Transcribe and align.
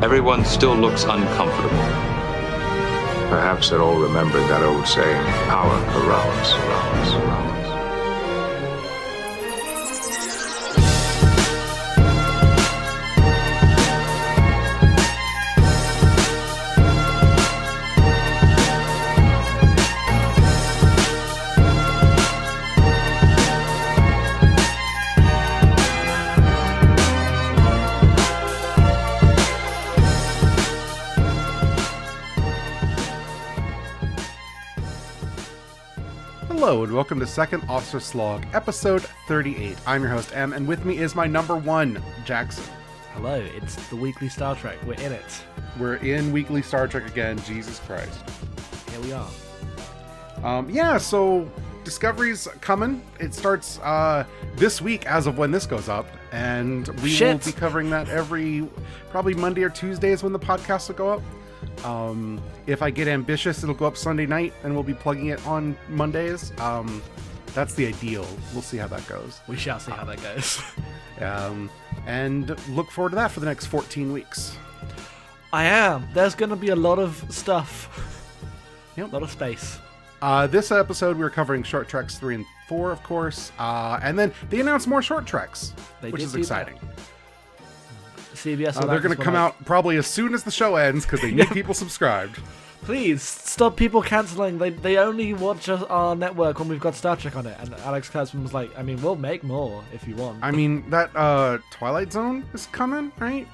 Everyone 0.00 0.44
still 0.44 0.76
looks 0.76 1.02
uncomfortable. 1.02 1.76
Perhaps 3.28 3.70
they're 3.70 3.82
all 3.82 3.98
remembered 3.98 4.42
that 4.42 4.62
old 4.62 4.86
saying, 4.86 5.24
power 5.48 5.76
corrupts. 5.90 6.52
corrupts, 6.52 7.10
corrupts. 7.10 7.57
Hello 36.78 36.86
and 36.86 36.94
welcome 36.94 37.18
to 37.18 37.26
Second 37.26 37.64
Officer 37.68 37.98
Slog, 37.98 38.46
episode 38.52 39.02
38. 39.26 39.76
I'm 39.84 40.00
your 40.00 40.12
host 40.12 40.30
M, 40.32 40.52
and 40.52 40.64
with 40.64 40.84
me 40.84 40.98
is 40.98 41.16
my 41.16 41.26
number 41.26 41.56
one, 41.56 42.00
Jackson. 42.24 42.62
Hello, 43.14 43.44
it's 43.56 43.74
the 43.88 43.96
weekly 43.96 44.28
Star 44.28 44.54
Trek. 44.54 44.78
We're 44.86 44.92
in 44.92 45.10
it. 45.10 45.42
We're 45.76 45.96
in 45.96 46.30
weekly 46.30 46.62
Star 46.62 46.86
Trek 46.86 47.08
again. 47.08 47.36
Jesus 47.42 47.80
Christ. 47.80 48.20
Here 48.92 49.00
we 49.00 49.12
are. 49.12 49.28
Um, 50.44 50.70
yeah, 50.70 50.98
so 50.98 51.50
Discovery's 51.82 52.46
coming. 52.60 53.02
It 53.18 53.34
starts 53.34 53.80
uh, 53.80 54.24
this 54.54 54.80
week 54.80 55.04
as 55.04 55.26
of 55.26 55.36
when 55.36 55.50
this 55.50 55.66
goes 55.66 55.88
up, 55.88 56.06
and 56.30 56.86
we 57.00 57.10
Shit. 57.10 57.44
will 57.44 57.52
be 57.52 57.58
covering 57.58 57.90
that 57.90 58.08
every 58.08 58.68
probably 59.10 59.34
Monday 59.34 59.64
or 59.64 59.70
Tuesdays 59.70 60.22
when 60.22 60.32
the 60.32 60.38
podcast 60.38 60.86
will 60.86 60.94
go 60.94 61.08
up. 61.08 61.22
Um, 61.84 62.40
if 62.66 62.82
I 62.82 62.90
get 62.90 63.08
ambitious, 63.08 63.62
it'll 63.62 63.74
go 63.74 63.86
up 63.86 63.96
Sunday 63.96 64.26
night, 64.26 64.52
and 64.64 64.74
we'll 64.74 64.82
be 64.82 64.94
plugging 64.94 65.26
it 65.26 65.44
on 65.46 65.76
Mondays. 65.88 66.52
Um, 66.60 67.02
that's 67.54 67.74
the 67.74 67.86
ideal. 67.86 68.26
We'll 68.52 68.62
see 68.62 68.76
how 68.76 68.88
that 68.88 69.06
goes. 69.08 69.40
We 69.48 69.56
shall 69.56 69.80
see 69.80 69.92
how 69.92 70.04
that 70.04 70.22
goes. 70.22 70.60
Um, 71.20 71.68
and 72.06 72.56
look 72.68 72.92
forward 72.92 73.08
to 73.10 73.16
that 73.16 73.32
for 73.32 73.40
the 73.40 73.46
next 73.46 73.66
14 73.66 74.12
weeks. 74.12 74.56
I 75.52 75.64
am. 75.64 76.06
There's 76.14 76.36
going 76.36 76.50
to 76.50 76.54
be 76.54 76.68
a 76.68 76.76
lot 76.76 77.00
of 77.00 77.24
stuff. 77.28 77.88
Yep. 78.96 79.08
A 79.10 79.14
lot 79.14 79.22
of 79.24 79.30
space. 79.32 79.78
Uh, 80.22 80.46
this 80.46 80.70
episode, 80.70 81.16
we 81.16 81.24
are 81.24 81.30
covering 81.30 81.64
short 81.64 81.88
treks 81.88 82.16
three 82.16 82.36
and 82.36 82.46
four, 82.68 82.92
of 82.92 83.02
course. 83.02 83.50
Uh, 83.58 83.98
and 84.00 84.16
then 84.16 84.32
they 84.48 84.60
announced 84.60 84.86
more 84.86 85.02
short 85.02 85.26
treks, 85.26 85.74
They 86.00 86.12
which 86.12 86.22
is 86.22 86.36
exciting. 86.36 86.76
that. 86.80 87.02
CBS. 88.44 88.76
Uh, 88.76 88.86
they're 88.86 89.00
going 89.00 89.16
to 89.16 89.22
come 89.22 89.34
out 89.34 89.64
probably 89.64 89.96
as 89.96 90.06
soon 90.06 90.34
as 90.34 90.44
the 90.44 90.50
show 90.50 90.76
ends 90.76 91.04
because 91.04 91.20
they 91.20 91.32
need 91.32 91.48
people 91.48 91.74
subscribed. 91.74 92.38
Please 92.82 93.22
stop 93.22 93.76
people 93.76 94.00
canceling. 94.02 94.58
They 94.58 94.70
they 94.70 94.96
only 94.98 95.34
watch 95.34 95.68
our 95.68 96.14
network 96.16 96.58
when 96.58 96.68
we've 96.68 96.80
got 96.80 96.94
Star 96.94 97.16
Trek 97.16 97.36
on 97.36 97.46
it. 97.46 97.56
And 97.60 97.74
Alex 97.80 98.08
Kurtzman 98.08 98.42
was 98.42 98.54
like, 98.54 98.76
I 98.78 98.82
mean, 98.82 99.02
we'll 99.02 99.16
make 99.16 99.42
more 99.42 99.84
if 99.92 100.06
you 100.06 100.14
want. 100.16 100.38
I 100.42 100.50
mean, 100.52 100.88
that 100.90 101.14
uh, 101.14 101.58
Twilight 101.70 102.12
Zone 102.12 102.46
is 102.54 102.66
coming, 102.66 103.12
right? 103.18 103.46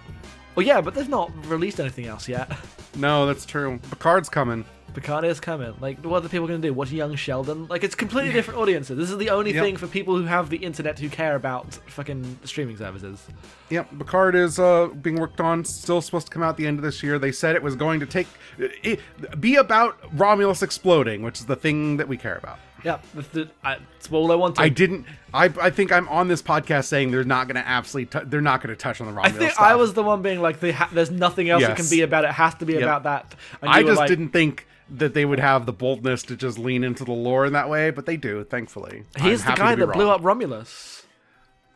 well, 0.55 0.67
yeah, 0.67 0.81
but 0.81 0.95
they've 0.95 1.09
not 1.09 1.33
released 1.47 1.81
anything 1.81 2.07
else 2.07 2.29
yet. 2.29 2.51
No, 2.97 3.27
that's 3.27 3.45
true. 3.45 3.81
Picard's 3.91 4.29
coming. 4.29 4.65
Picard 4.95 5.25
is 5.25 5.41
coming. 5.41 5.75
Like, 5.81 5.99
what 6.05 6.19
are 6.19 6.21
the 6.21 6.29
people 6.29 6.47
going 6.47 6.63
to 6.63 6.69
do? 6.69 6.73
Watch 6.73 6.91
Young 6.93 7.15
Sheldon? 7.17 7.67
Like, 7.67 7.85
it's 7.85 7.95
completely 7.95 8.33
different 8.33 8.61
audiences. 8.61 8.97
This 8.97 9.11
is 9.11 9.19
the 9.19 9.31
only 9.31 9.53
Yep. 9.53 9.63
thing 9.65 9.77
for 9.77 9.87
people 9.87 10.17
who 10.17 10.25
have 10.25 10.51
the 10.51 10.57
internet 10.59 10.99
who 10.99 11.09
care 11.09 11.35
about 11.37 11.75
fucking 11.89 12.39
streaming 12.45 12.77
services. 12.77 13.27
Yep, 13.71 13.99
Picard 13.99 14.35
is 14.35 14.59
uh, 14.59 14.87
being 15.03 15.17
worked 15.17 15.41
on. 15.41 15.65
Still 15.65 16.01
supposed 16.01 16.27
to 16.29 16.33
come 16.33 16.43
out 16.43 16.57
the 16.57 16.67
end 16.67 16.79
of 16.79 16.83
this 16.85 17.03
year. 17.03 17.19
They 17.19 17.33
said 17.33 17.57
it 17.57 17.63
was 17.63 17.75
going 17.77 18.01
to 18.01 18.07
take 18.07 18.27
it, 18.59 19.01
be 19.41 19.57
about 19.57 19.99
Romulus 20.13 20.63
exploding, 20.63 21.23
which 21.23 21.41
is 21.41 21.47
the 21.47 21.57
thing 21.57 21.97
that 21.97 22.09
we 22.09 22.17
care 22.17 22.37
about. 22.37 22.59
Yeah, 22.85 22.99
that's, 23.15 23.29
the, 23.29 23.49
I, 23.65 23.79
that's 23.95 24.13
all 24.13 24.31
I 24.31 24.35
wanted. 24.35 24.61
I 24.61 24.69
didn't. 24.69 25.07
I 25.33 25.47
I 25.59 25.71
think 25.71 25.91
I'm 25.91 26.07
on 26.11 26.29
this 26.29 26.43
podcast 26.43 26.85
saying 26.85 27.13
they're 27.13 27.25
not 27.25 27.49
going 27.49 27.57
to 27.57 27.67
absolutely. 27.67 28.21
T- 28.21 28.27
they're 28.27 28.43
not 28.43 28.63
going 28.63 28.77
to 28.77 28.81
touch 28.81 29.01
on 29.01 29.07
the 29.07 29.13
Romulus. 29.15 29.35
I 29.35 29.39
think 29.39 29.53
stuff. 29.53 29.65
I 29.65 29.75
was 29.75 29.95
the 29.95 30.03
one 30.03 30.21
being 30.21 30.43
like, 30.43 30.61
they 30.61 30.73
ha- 30.73 30.91
"There's 30.93 31.11
nothing 31.11 31.49
else 31.49 31.63
it 31.63 31.77
can 31.77 31.89
be 31.89 32.03
about. 32.03 32.25
It 32.25 32.33
has 32.33 32.55
to 32.57 32.67
be 32.67 32.75
Yep. 32.75 32.83
about 32.83 33.03
that." 33.05 33.35
I 33.63 33.83
just 33.83 33.97
like, 33.99 34.09
didn't 34.09 34.29
think 34.31 34.67
that 34.91 35.15
they 35.15 35.25
would 35.25 35.41
have 35.41 35.67
the 35.67 35.73
boldness 35.73 36.23
to 36.25 36.37
just 36.37 36.59
lean 36.59 36.85
into 36.85 37.05
the 37.05 37.13
lore 37.13 37.47
in 37.47 37.53
that 37.55 37.69
way, 37.69 37.91
but 37.91 38.07
they 38.07 38.17
do. 38.17 38.45
Thankfully, 38.45 39.05
He's 39.19 39.43
I'm 39.45 39.53
the 39.53 39.57
guy 39.57 39.75
that 39.75 39.93
blew 39.93 40.11
up 40.11 40.23
Romulus. 40.23 41.07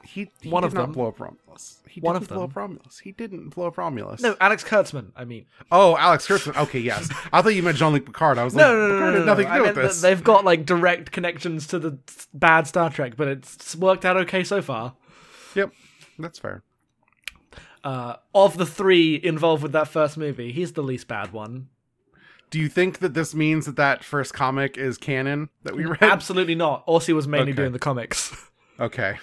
He, 0.04 0.30
he 0.41 0.48
one 0.48 0.62
did 0.62 0.69
of 0.69 0.74
not 0.74 0.82
them. 0.82 0.92
blow 0.92 1.08
up 1.08 1.20
Romulus. 1.20 1.78
He 1.88 2.00
One 2.00 2.14
didn't 2.14 2.28
blow 2.28 2.44
up 2.44 2.54
Romulus. 2.54 2.98
He 2.98 3.12
didn't 3.12 3.48
blow 3.50 3.66
up 3.66 3.76
Romulus. 3.76 4.20
No, 4.22 4.36
Alex 4.41 4.62
Kurtzman. 4.62 5.10
I 5.16 5.24
mean, 5.24 5.47
Oh, 5.72 5.97
Alex 5.97 6.26
Kurtzman. 6.28 6.56
Okay, 6.56 6.78
yes. 6.78 7.10
I 7.32 7.42
thought 7.42 7.50
you 7.54 7.62
meant 7.62 7.76
Jean-Luc 7.76 8.06
Picard. 8.06 8.38
I 8.38 8.44
was 8.44 8.54
no, 8.54 8.62
like, 8.62 8.72
no, 8.72 8.88
no, 8.88 8.94
Picard 8.94 9.14
no, 9.14 9.18
no, 9.20 9.24
nothing 9.26 9.48
no. 9.48 9.52
to 9.52 9.58
do 9.58 9.64
I 9.64 9.66
with 9.66 9.74
this. 9.76 10.00
they've 10.00 10.22
got 10.22 10.44
like 10.44 10.64
direct 10.64 11.10
connections 11.12 11.66
to 11.68 11.78
the 11.78 11.98
bad 12.32 12.66
Star 12.66 12.88
Trek, 12.91 13.14
but 13.16 13.28
it's 13.28 13.74
worked 13.76 14.04
out 14.04 14.16
okay 14.18 14.44
so 14.44 14.62
far. 14.62 14.94
Yep, 15.54 15.72
that's 16.18 16.38
fair. 16.38 16.62
Uh, 17.84 18.16
of 18.34 18.56
the 18.58 18.66
three 18.66 19.20
involved 19.22 19.62
with 19.62 19.72
that 19.72 19.88
first 19.88 20.16
movie, 20.16 20.52
he's 20.52 20.72
the 20.74 20.82
least 20.82 21.08
bad 21.08 21.32
one. 21.32 21.68
Do 22.50 22.59
you 22.59 22.69
think 22.69 23.00
that 23.00 23.14
this 23.14 23.34
means 23.34 23.66
that 23.66 23.76
that 23.76 24.03
first 24.04 24.32
comic 24.34 24.76
is 24.78 24.97
canon 24.98 25.48
that 25.64 25.76
we 25.76 25.84
read? 25.84 26.03
Absolutely 26.03 26.54
not. 26.54 26.86
Orci 26.86 27.14
was 27.14 27.28
mainly 27.28 27.53
Okay. 27.53 27.56
doing 27.56 27.72
the 27.72 27.78
comics. 27.78 28.34
Okay. 28.81 29.19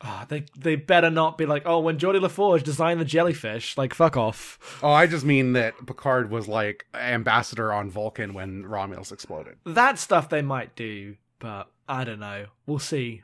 Ah, 0.00 0.26
they 0.28 0.44
they 0.58 0.74
better 0.74 1.08
not 1.08 1.38
be 1.38 1.46
like, 1.46 1.62
oh, 1.66 1.78
when 1.78 1.98
Geordi 1.98 2.20
La 2.20 2.26
Forge 2.26 2.64
designed 2.64 3.00
the 3.00 3.04
jellyfish, 3.04 3.78
like 3.78 3.94
fuck 3.94 4.16
off. 4.16 4.58
Oh, 4.82 4.90
I 4.90 5.06
just 5.06 5.24
mean 5.24 5.52
that 5.52 5.74
Picard 5.86 6.30
was 6.32 6.48
like 6.48 6.86
ambassador 6.92 7.72
on 7.72 7.90
Vulcan 7.92 8.34
when 8.34 8.66
Romulus 8.66 9.12
exploded. 9.12 9.54
That 9.64 10.00
stuff 10.00 10.28
they 10.28 10.42
might 10.42 10.74
do, 10.74 11.14
but 11.38 11.70
I 11.88 12.02
don't 12.02 12.18
know. 12.18 12.46
We'll 12.66 12.80
see. 12.80 13.22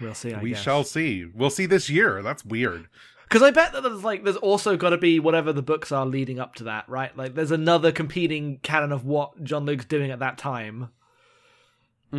We'll 0.00 0.14
see. 0.14 0.32
I 0.32 0.40
we 0.40 0.50
guess. 0.50 0.62
shall 0.62 0.84
see. 0.84 1.24
We'll 1.24 1.50
see 1.50 1.66
this 1.66 1.90
year. 1.90 2.22
That's 2.22 2.44
weird. 2.44 2.86
Because 3.24 3.42
I 3.42 3.50
bet 3.50 3.72
that 3.72 3.82
there's 3.82 4.04
like 4.04 4.22
there's 4.24 4.36
also 4.36 4.76
got 4.76 4.90
to 4.90 4.98
be 4.98 5.18
whatever 5.18 5.52
the 5.52 5.62
books 5.62 5.90
are 5.90 6.06
leading 6.06 6.38
up 6.38 6.54
to 6.56 6.64
that, 6.64 6.88
right? 6.88 7.16
Like 7.16 7.34
there's 7.34 7.50
another 7.50 7.90
competing 7.90 8.58
canon 8.62 8.92
of 8.92 9.04
what 9.04 9.42
Jean-Luc's 9.42 9.86
doing 9.86 10.10
at 10.10 10.18
that 10.20 10.38
time. 10.38 10.90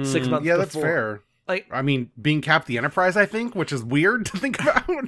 Six 0.04 0.28
Mm, 0.28 0.30
months. 0.32 0.48
Yeah, 0.48 0.58
that's 0.58 0.76
fair. 0.76 1.22
Like, 1.48 1.68
I 1.72 1.82
mean, 1.84 2.10
being 2.22 2.42
Cap 2.42 2.66
the 2.66 2.78
Enterprise, 2.78 3.16
I 3.16 3.26
think, 3.26 3.56
which 3.56 3.72
is 3.72 3.84
weird 3.84 4.26
to 4.26 4.38
think 4.38 4.60
about. 4.62 5.06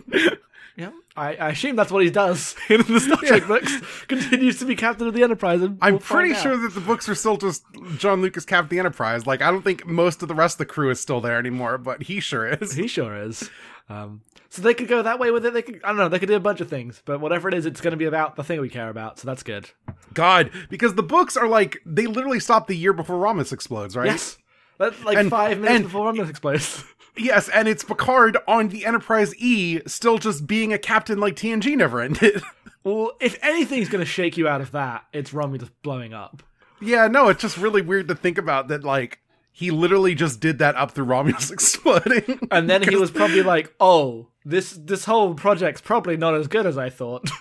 yeah, 0.78 0.92
I, 1.16 1.36
I 1.36 1.50
assume 1.50 1.76
that's 1.76 1.92
what 1.92 2.04
he 2.04 2.12
does 2.12 2.56
in 2.70 2.84
the 2.84 3.00
Star 3.00 3.18
Trek 3.18 3.48
books. 3.48 3.76
Continues 4.08 4.60
to 4.60 4.66
be 4.66 4.76
captain 4.76 5.08
of 5.08 5.14
the 5.16 5.24
Enterprise. 5.24 5.62
And 5.62 5.78
I'm 5.82 5.94
we'll 5.96 6.00
pretty 6.00 6.36
sure 6.36 6.54
out. 6.54 6.62
that 6.62 6.74
the 6.76 6.80
books 6.80 7.10
are 7.10 7.16
still 7.16 7.38
just 7.38 7.64
Jean-Luc's 7.98 8.46
Cap 8.46 8.70
the 8.70 8.78
Enterprise. 8.80 9.26
Like, 9.26 9.42
I 9.42 9.50
don't 9.52 9.64
think 9.64 9.86
most 9.88 10.22
of 10.22 10.28
the 10.30 10.36
rest 10.36 10.54
of 10.56 10.60
the 10.60 10.66
crew 10.68 10.90
is 10.92 11.00
still 11.02 11.20
there 11.20 11.40
anymore, 11.40 11.78
but 11.80 12.04
he 12.04 12.20
sure 12.20 12.48
is. 12.48 12.74
He 12.76 12.88
sure 12.88 13.16
is. 13.16 13.50
Um, 13.90 14.22
so 14.50 14.62
they 14.62 14.74
could 14.74 14.88
go 14.88 15.02
that 15.02 15.18
way 15.20 15.32
with 15.32 15.46
it. 15.46 15.54
They 15.54 15.62
could, 15.62 15.80
I 15.84 15.88
don't 15.90 15.98
know. 15.98 16.10
They 16.10 16.20
could 16.20 16.28
do 16.28 16.36
a 16.36 16.40
bunch 16.42 16.60
of 16.62 16.70
things, 16.70 17.02
but 17.06 17.20
whatever 17.22 17.48
it 17.48 17.54
is, 17.54 17.66
it's 17.66 17.80
going 17.82 17.92
to 17.92 17.98
be 17.98 18.06
about 18.06 18.36
the 18.36 18.44
thing 18.44 18.60
we 18.60 18.70
care 18.70 18.90
about. 18.90 19.18
So 19.20 19.26
that's 19.28 19.44
good. 19.44 19.70
God, 20.14 20.52
because 20.70 20.96
the 20.96 21.04
books 21.04 21.38
are 21.38 21.48
like 21.48 21.78
they 21.86 22.06
literally 22.06 22.40
stop 22.42 22.68
the 22.68 22.76
year 22.76 22.92
before 22.94 23.18
Romulus 23.18 23.52
explodes, 23.54 23.96
right? 23.96 24.08
Yes, 24.08 24.38
that's 24.78 25.02
like 25.04 25.18
And- 25.18 25.30
five 25.30 25.58
minutes 25.60 25.76
and- 25.76 25.84
before 25.86 26.06
Romulus 26.06 26.30
explodes. 26.30 26.84
Yes, 27.20 27.50
and 27.50 27.68
it's 27.68 27.84
Picard 27.84 28.38
on 28.48 28.68
the 28.68 28.86
Enterprise 28.86 29.34
E, 29.40 29.80
still 29.88 30.20
just 30.20 30.46
being 30.46 30.72
a 30.72 30.78
captain 30.78 31.20
like 31.20 31.36
TNG 31.36 31.76
never 31.76 32.00
ended. 32.00 32.44
well, 32.84 33.14
if 33.20 33.40
anything's 33.44 33.90
going 33.90 34.04
to 34.04 34.06
shake 34.06 34.38
you 34.38 34.48
out 34.48 34.62
of 34.62 34.72
that, 34.74 35.04
it's 35.14 35.34
Romulus 35.34 35.72
blowing 35.82 36.14
up. 36.14 36.44
yeah, 36.80 37.08
no, 37.08 37.30
it's 37.30 37.42
just 37.42 37.58
really 37.58 37.82
weird 37.82 38.08
to 38.10 38.14
think 38.14 38.38
about 38.38 38.68
that. 38.68 38.84
Like 38.84 39.18
he 39.58 39.72
literally 39.72 40.14
just 40.14 40.40
did 40.40 40.60
that 40.60 40.76
up 40.76 40.92
through 40.92 41.06
Romulus 41.06 41.50
exploding, 41.50 42.48
And 42.52 42.70
then 42.70 42.84
he 42.84 42.96
was 42.96 43.10
probably 43.10 43.42
like, 43.42 43.74
"Oh, 43.80 44.28
this 44.46 44.74
this 44.74 45.06
whole 45.06 45.34
project's 45.34 45.82
probably 45.82 46.16
not 46.16 46.36
as 46.36 46.48
good 46.48 46.68
as 46.68 46.78
I 46.78 46.90
thought." 46.92 47.30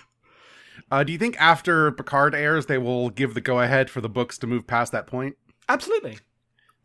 Uh, 0.89 1.03
do 1.03 1.11
you 1.11 1.17
think 1.17 1.35
after 1.37 1.91
Picard 1.91 2.33
airs, 2.33 2.67
they 2.67 2.77
will 2.77 3.09
give 3.09 3.33
the 3.33 3.41
go 3.41 3.59
ahead 3.59 3.89
for 3.89 3.99
the 3.99 4.07
books 4.07 4.37
to 4.37 4.47
move 4.47 4.65
past 4.65 4.93
that 4.93 5.05
point? 5.05 5.35
Absolutely. 5.67 6.17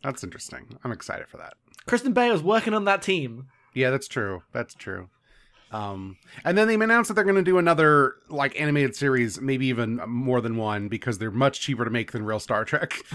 That's 0.02 0.24
interesting. 0.24 0.76
I'm 0.82 0.90
excited 0.90 1.28
for 1.28 1.36
that. 1.36 1.54
Kirsten 1.86 2.12
Beyer's 2.12 2.42
working 2.42 2.74
on 2.74 2.84
that 2.86 3.00
team. 3.00 3.46
Yeah, 3.74 3.90
that's 3.90 4.08
true. 4.08 4.42
That's 4.52 4.74
true. 4.74 5.08
Um, 5.72 6.18
and 6.44 6.56
then 6.58 6.68
they 6.68 6.74
announced 6.74 7.08
that 7.08 7.14
they're 7.14 7.24
going 7.24 7.36
to 7.36 7.42
do 7.42 7.56
another 7.58 8.16
like 8.28 8.60
animated 8.60 8.94
series, 8.94 9.40
maybe 9.40 9.66
even 9.66 9.96
more 10.06 10.40
than 10.42 10.56
one, 10.56 10.88
because 10.88 11.18
they're 11.18 11.30
much 11.30 11.60
cheaper 11.60 11.84
to 11.84 11.90
make 11.90 12.12
than 12.12 12.24
real 12.24 12.40
Star 12.40 12.64
Trek. 12.64 12.94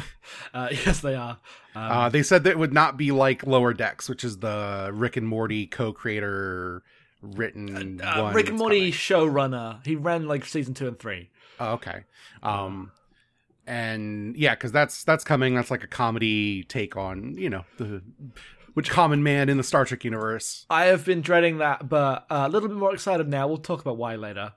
Uh, 0.53 0.67
yes, 0.71 0.99
they 0.99 1.15
are. 1.15 1.37
Um, 1.75 1.91
Uh, 1.91 2.09
they 2.09 2.21
said 2.21 2.43
that 2.43 2.51
it 2.51 2.59
would 2.59 2.73
not 2.73 2.97
be 2.97 3.11
like 3.11 3.45
Lower 3.47 3.73
Decks, 3.73 4.09
which 4.09 4.23
is 4.25 4.39
the 4.39 4.89
Rick 4.93 5.15
and 5.15 5.27
Morty 5.27 5.67
co-creator 5.67 6.83
written 7.21 8.01
uh, 8.01 8.21
one. 8.23 8.33
Rick 8.33 8.49
and 8.49 8.57
Morty 8.57 8.91
showrunner. 8.91 9.85
He 9.85 9.95
ran 9.95 10.27
like 10.27 10.43
season 10.45 10.73
two 10.73 10.87
and 10.87 10.99
three. 10.99 11.29
Oh, 11.59 11.73
okay. 11.73 12.03
Um, 12.43 12.91
and 13.65 14.35
yeah, 14.35 14.55
because 14.55 14.71
that's 14.71 15.03
that's 15.03 15.23
coming. 15.23 15.55
That's 15.55 15.71
like 15.71 15.83
a 15.83 15.87
comedy 15.87 16.63
take 16.63 16.95
on 16.97 17.35
you 17.37 17.49
know 17.49 17.65
the 17.77 18.01
which 18.77 18.91
common 18.91 19.23
man 19.23 19.49
in 19.49 19.57
the 19.57 19.63
Star 19.63 19.85
Trek 19.85 20.03
universe. 20.03 20.67
I 20.69 20.85
have 20.85 21.03
been 21.03 21.21
dreading 21.21 21.57
that, 21.57 21.89
but 21.89 22.27
uh, 22.29 22.43
a 22.45 22.49
little 22.49 22.69
bit 22.69 22.77
more 22.77 22.93
excited 22.93 23.27
now. 23.27 23.47
We'll 23.47 23.57
talk 23.57 23.81
about 23.81 23.97
why 23.97 24.17
later. 24.17 24.53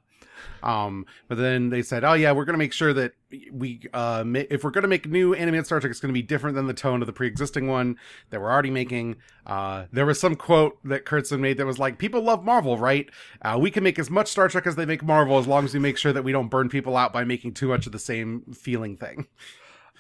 Um, 0.63 1.07
but 1.27 1.39
then 1.39 1.71
they 1.71 1.81
said, 1.81 2.05
"Oh 2.05 2.13
yeah, 2.13 2.33
we're 2.33 2.45
going 2.45 2.53
to 2.53 2.59
make 2.59 2.75
sure 2.75 2.93
that 2.93 3.15
we, 3.51 3.81
uh, 3.95 4.23
ma- 4.27 4.43
if 4.51 4.63
we're 4.63 4.73
going 4.73 4.83
to 4.83 4.89
make 4.89 5.09
new 5.09 5.33
animated 5.33 5.65
Star 5.65 5.81
Trek, 5.81 5.91
it's 5.91 6.01
going 6.01 6.13
to 6.13 6.21
be 6.21 6.21
different 6.21 6.55
than 6.55 6.67
the 6.67 6.75
tone 6.75 7.01
of 7.01 7.07
the 7.07 7.15
pre-existing 7.15 7.67
one 7.67 7.97
that 8.29 8.43
we're 8.43 8.53
already 8.53 8.71
making." 8.71 9.17
Uh, 9.47 9.87
there 9.91 10.05
was 10.05 10.21
some 10.21 10.37
quote 10.37 10.77
that 10.85 11.07
Kurtzman 11.07 11.41
made 11.41 11.57
that 11.57 11.65
was 11.65 11.79
like, 11.79 11.97
"People 11.97 12.21
love 12.21 12.45
Marvel, 12.45 12.77
right? 12.77 13.09
Uh, 13.41 13.57
we 13.59 13.71
can 13.71 13.83
make 13.83 13.99
as 13.99 14.11
much 14.11 14.29
Star 14.29 14.49
Trek 14.49 14.67
as 14.67 14.77
they 14.77 14.85
make 14.85 15.03
Marvel, 15.03 15.39
as 15.39 15.47
long 15.47 15.65
as 15.65 15.73
we 15.73 15.81
make 15.81 15.97
sure 15.97 16.13
that 16.13 16.25
we 16.25 16.33
don't 16.33 16.49
burn 16.49 16.69
people 16.69 16.95
out 16.95 17.11
by 17.11 17.25
making 17.25 17.55
too 17.55 17.69
much 17.69 17.87
of 17.87 17.93
the 17.93 17.99
same 17.99 18.43
feeling 18.53 18.99
thing." 18.99 19.29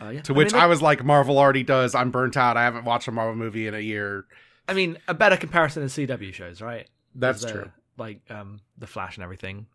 Uh, 0.00 0.08
yeah. 0.10 0.20
To 0.22 0.32
I 0.34 0.36
which 0.36 0.52
mean, 0.52 0.62
I 0.62 0.66
was 0.66 0.80
like, 0.80 1.04
"Marvel 1.04 1.38
already 1.38 1.62
does. 1.62 1.94
I'm 1.94 2.10
burnt 2.10 2.36
out. 2.36 2.56
I 2.56 2.62
haven't 2.64 2.84
watched 2.84 3.08
a 3.08 3.12
Marvel 3.12 3.34
movie 3.34 3.66
in 3.66 3.74
a 3.74 3.80
year." 3.80 4.24
I 4.68 4.72
mean, 4.74 4.98
a 5.08 5.14
better 5.14 5.36
comparison 5.36 5.82
is 5.82 5.92
CW 5.92 6.32
shows, 6.32 6.60
right? 6.62 6.88
That's 7.14 7.44
true. 7.44 7.70
Like 7.98 8.20
um, 8.30 8.60
the 8.78 8.86
Flash 8.86 9.16
and 9.16 9.24
everything. 9.24 9.66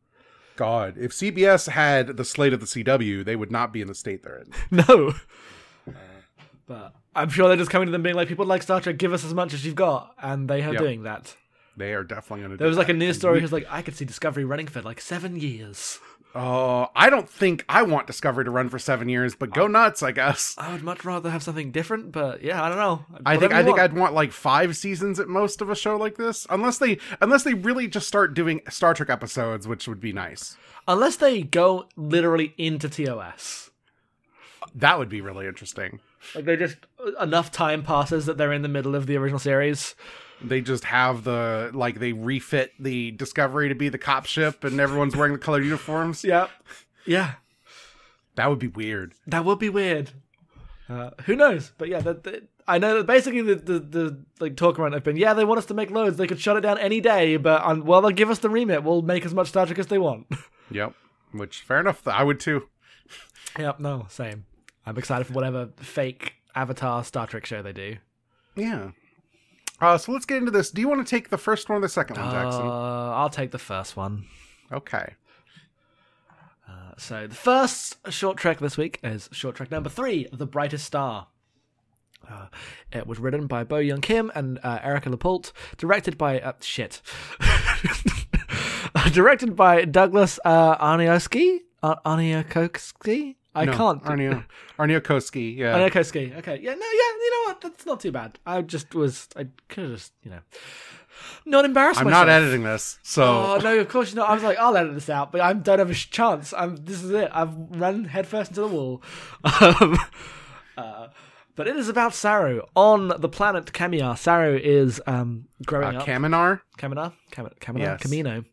God, 0.56 0.96
if 0.98 1.12
CBS 1.12 1.68
had 1.70 2.16
the 2.16 2.24
slate 2.26 2.54
of 2.54 2.62
the 2.62 2.66
CW, 2.66 3.26
they 3.26 3.36
would 3.36 3.52
not 3.52 3.74
be 3.74 3.82
in 3.82 3.88
the 3.88 3.96
state 3.96 4.24
they're 4.24 4.38
in. 4.40 4.52
No. 4.88 5.14
but 6.66 6.94
I'm 7.14 7.30
sure 7.30 7.48
they're 7.50 7.58
just 7.58 7.70
coming 7.72 7.88
to 7.88 7.92
them 7.92 8.04
being 8.04 8.16
like, 8.16 8.28
people 8.28 8.46
like 8.46 8.64
Star 8.64 8.80
Trek, 8.82 8.98
give 8.98 9.14
us 9.14 9.24
as 9.26 9.34
much 9.34 9.54
as 9.54 9.66
you've 9.66 9.76
got. 9.76 10.16
And 10.22 10.50
they 10.50 10.64
are 10.64 10.72
Yep. 10.74 10.82
doing 10.82 11.04
that. 11.04 11.36
They 11.78 11.94
are 11.94 12.04
definitely 12.06 12.40
going 12.46 12.52
to. 12.52 12.58
There 12.58 12.68
was 12.70 12.78
like 12.78 12.88
a 12.90 12.94
news 12.94 13.18
story 13.18 13.42
who's 13.42 13.52
like, 13.52 13.68
I 13.70 13.82
could 13.82 13.96
see 13.96 14.06
Discovery 14.06 14.46
running 14.46 14.68
for 14.68 14.82
like 14.82 15.02
seven 15.02 15.36
years. 15.36 16.00
Oh, 16.38 16.90
I 16.94 17.10
don't 17.10 17.30
think 17.30 17.64
I 17.70 17.84
want 17.84 18.08
Discovery 18.08 18.44
to 18.44 18.52
run 18.52 18.68
for 18.68 18.78
seven 18.78 19.08
years, 19.08 19.36
but 19.36 19.54
go 19.54 19.68
nuts, 19.68 20.04
I 20.04 20.12
guess. 20.12 20.54
I 20.58 20.74
would 20.74 20.84
much 20.84 21.06
rather 21.06 21.30
have 21.30 21.42
something 21.42 21.72
different, 21.72 22.12
but 22.12 22.42
yeah, 22.42 22.62
I 22.62 22.68
don't 22.68 22.78
know. 22.78 23.06
I 23.26 23.38
think 23.38 23.54
I 23.54 23.64
think 23.64 23.78
want. 23.78 23.92
I'd 23.92 23.98
want 23.98 24.14
like 24.14 24.34
five 24.34 24.76
seasons 24.76 25.18
at 25.18 25.30
most 25.30 25.62
of 25.62 25.70
a 25.70 25.76
show 25.76 25.96
like 25.96 26.18
this, 26.18 26.46
unless 26.50 26.78
they 26.78 26.98
unless 27.22 27.44
they 27.44 27.54
really 27.54 27.88
just 27.88 28.06
start 28.06 28.34
doing 28.34 28.60
Star 28.70 28.94
Trek 28.94 29.10
episodes, 29.10 29.66
which 29.66 29.88
would 29.88 30.02
be 30.02 30.12
nice. 30.12 30.58
Unless 30.90 31.16
they 31.16 31.42
go 31.42 31.88
literally 31.96 32.54
into 32.58 32.90
TOS. 32.90 33.72
That 34.76 35.00
would 35.00 35.10
be 35.10 35.22
really 35.22 35.48
interesting. 35.48 36.02
Like 36.34 36.44
they 36.44 36.58
just 36.58 36.76
uh, 37.00 37.24
enough 37.24 37.50
time 37.50 37.82
passes 37.82 38.26
that 38.26 38.38
they're 38.38 38.52
in 38.52 38.62
the 38.62 38.68
middle 38.68 38.94
of 38.94 39.08
the 39.08 39.16
original 39.16 39.40
series. 39.40 39.96
They 40.42 40.62
just 40.62 40.84
have 40.86 41.24
the 41.24 41.72
like 41.74 42.00
they 42.00 42.14
refit 42.14 42.72
the 42.80 43.12
Discovery 43.12 43.70
to 43.70 43.76
be 43.76 43.90
the 43.90 43.98
cop 43.98 44.26
ship, 44.26 44.64
and 44.64 44.80
everyone's 44.80 45.16
wearing 45.16 45.34
the 45.34 45.40
colored 45.40 45.64
uniforms. 45.64 46.24
Yeah. 46.24 46.48
Yeah. 47.06 47.34
That 48.36 48.50
would 48.50 48.60
be 48.60 48.68
weird. 48.68 49.14
That 49.28 49.46
would 49.46 49.60
be 49.60 49.70
weird. 49.70 50.12
Uh, 50.90 51.12
who 51.26 51.36
knows? 51.36 51.72
But 51.78 51.88
yeah, 51.88 52.00
that, 52.02 52.24
that- 52.24 52.50
I 52.68 52.80
know 52.80 52.98
that 52.98 53.06
basically 53.06 53.42
the, 53.44 53.56
the 53.56 53.80
the 53.80 54.26
like 54.40 54.56
talk 54.58 54.80
around 54.80 54.94
have 54.94 55.04
been 55.04 55.18
yeah 55.18 55.36
they 55.36 55.46
want 55.46 55.60
us 55.60 55.68
to 55.68 55.76
make 55.76 55.92
loads 55.92 56.18
they 56.18 56.26
could 56.26 56.40
shut 56.42 56.58
it 56.58 56.62
down 56.62 56.80
any 56.80 57.00
day 57.00 57.38
but 57.38 57.62
um, 57.64 57.86
well 57.86 58.02
they'll 58.02 58.10
give 58.10 58.32
us 58.32 58.40
the 58.40 58.50
remit 58.50 58.84
we'll 58.84 59.04
make 59.04 59.24
as 59.24 59.36
much 59.36 59.50
Star 59.50 59.68
Trek 59.68 59.78
as 59.80 59.86
they 59.88 60.00
want. 60.00 60.26
Yep. 60.72 60.94
Which 61.32 61.62
fair 61.62 61.80
enough. 61.80 62.08
I 62.08 62.24
would 62.24 62.40
too. 62.40 62.68
yep, 63.60 63.80
no, 63.80 64.08
same. 64.10 64.46
I'm 64.84 64.98
excited 64.98 65.28
for 65.28 65.34
whatever 65.34 65.70
fake 65.78 66.34
Avatar 66.56 67.04
Star 67.04 67.28
Trek 67.28 67.46
show 67.46 67.62
they 67.62 67.72
do. 67.74 67.98
Yeah. 68.56 68.90
Uh, 69.82 69.98
so 69.98 70.12
let's 70.12 70.26
get 70.26 70.38
into 70.38 70.52
this. 70.52 70.72
Do 70.72 70.82
you 70.82 70.88
want 70.88 71.06
to 71.06 71.10
take 71.10 71.30
the 71.30 71.38
first 71.38 71.68
one 71.70 71.78
or 71.78 71.82
the 71.82 71.90
second 71.90 72.18
one, 72.18 72.32
Jackson? 72.32 72.62
Uh, 72.66 73.12
I'll 73.12 73.30
take 73.30 73.52
the 73.52 73.58
first 73.60 73.96
one. 73.98 74.26
okay. 74.72 75.16
So 76.98 77.28
the 77.28 77.36
first 77.36 77.98
short 78.10 78.38
trek 78.38 78.60
this 78.60 78.78
week 78.78 79.00
is 79.04 79.28
short 79.34 79.58
trek 79.58 79.70
number 79.70 79.90
three, 79.90 80.28
The 80.32 80.46
Brightest 80.46 80.86
Star. 80.86 81.28
Uh, 82.26 82.48
it 82.94 83.06
was 83.06 83.20
written 83.20 83.48
by 83.48 83.66
Bo 83.66 83.76
Yeon 83.76 84.02
Kim 84.02 84.32
and 84.34 84.60
uh, 84.64 84.80
Erika 84.82 85.10
Lippoldt, 85.10 85.52
directed 85.76 86.18
by 86.18 86.40
uh, 86.40 86.54
shit, 86.62 87.02
directed 89.12 89.58
by 89.58 89.84
Douglas 89.84 90.40
uh, 90.46 90.78
Arnioski. 90.78 91.60
Ar- 91.84 92.00
Aarniokoski. 92.06 93.36
I 93.56 93.66
no, 93.66 93.74
can't. 93.74 94.04
Arnia 94.04 94.46
Aarniokoski. 94.80 95.56
Yeah. 95.58 95.78
Aarniokoski. 95.78 96.38
Okay. 96.38 96.60
Yeah. 96.62 96.74
No. 96.74 96.86
Yeah. 96.86 97.12
You 97.20 97.32
know 97.32 97.52
what? 97.52 97.62
That's 97.62 97.86
not 97.86 98.00
too 98.00 98.12
bad. 98.12 98.40
I 98.46 98.62
just 98.62 98.94
was. 98.94 99.30
I 99.36 99.48
could 99.70 99.84
have 99.86 99.94
just. 99.94 100.14
You 100.24 100.32
know. 100.32 100.40
Not 101.46 101.64
embarrassed 101.64 102.00
I'm 102.00 102.06
myself. 102.08 102.28
not 102.28 102.30
editing 102.30 102.64
this, 102.64 103.00
so 103.02 103.24
Oh 103.24 103.60
no, 103.64 103.80
of 103.80 103.88
course 103.88 104.14
not. 104.14 104.30
I 104.30 104.34
was 104.34 104.44
like, 104.44 104.58
I'll 104.58 104.76
edit 104.76 104.94
this 104.96 105.10
out, 105.10 105.32
but 105.32 105.40
I 105.42 105.54
don't 105.54 105.80
have 105.80 105.90
a 105.90 105.94
chance. 105.94 106.54
I'm. 106.54 106.76
This 106.76 107.02
is 107.04 107.12
it. 107.12 107.30
I've 107.34 107.54
run 107.70 108.04
headfirst 108.06 108.52
into 108.52 108.62
the 108.62 108.68
wall. 108.68 109.02
Um, 109.62 109.98
uh, 110.78 111.08
but 111.56 111.68
it 111.70 111.78
is 111.78 111.88
about 111.88 112.14
Saru 112.14 112.62
on 112.76 113.08
the 113.08 113.30
planet 113.30 113.68
Camia. 113.72 114.18
Saru 114.18 114.58
is 114.62 115.02
um, 115.08 115.46
growing 115.66 115.96
uh, 115.96 116.00
up. 116.00 116.06
Kaminar. 116.06 116.60
Kamina, 116.78 117.14
Kam- 117.32 117.50
Kamina, 117.62 117.80
Yes. 117.80 118.02
Camino. 118.02 118.44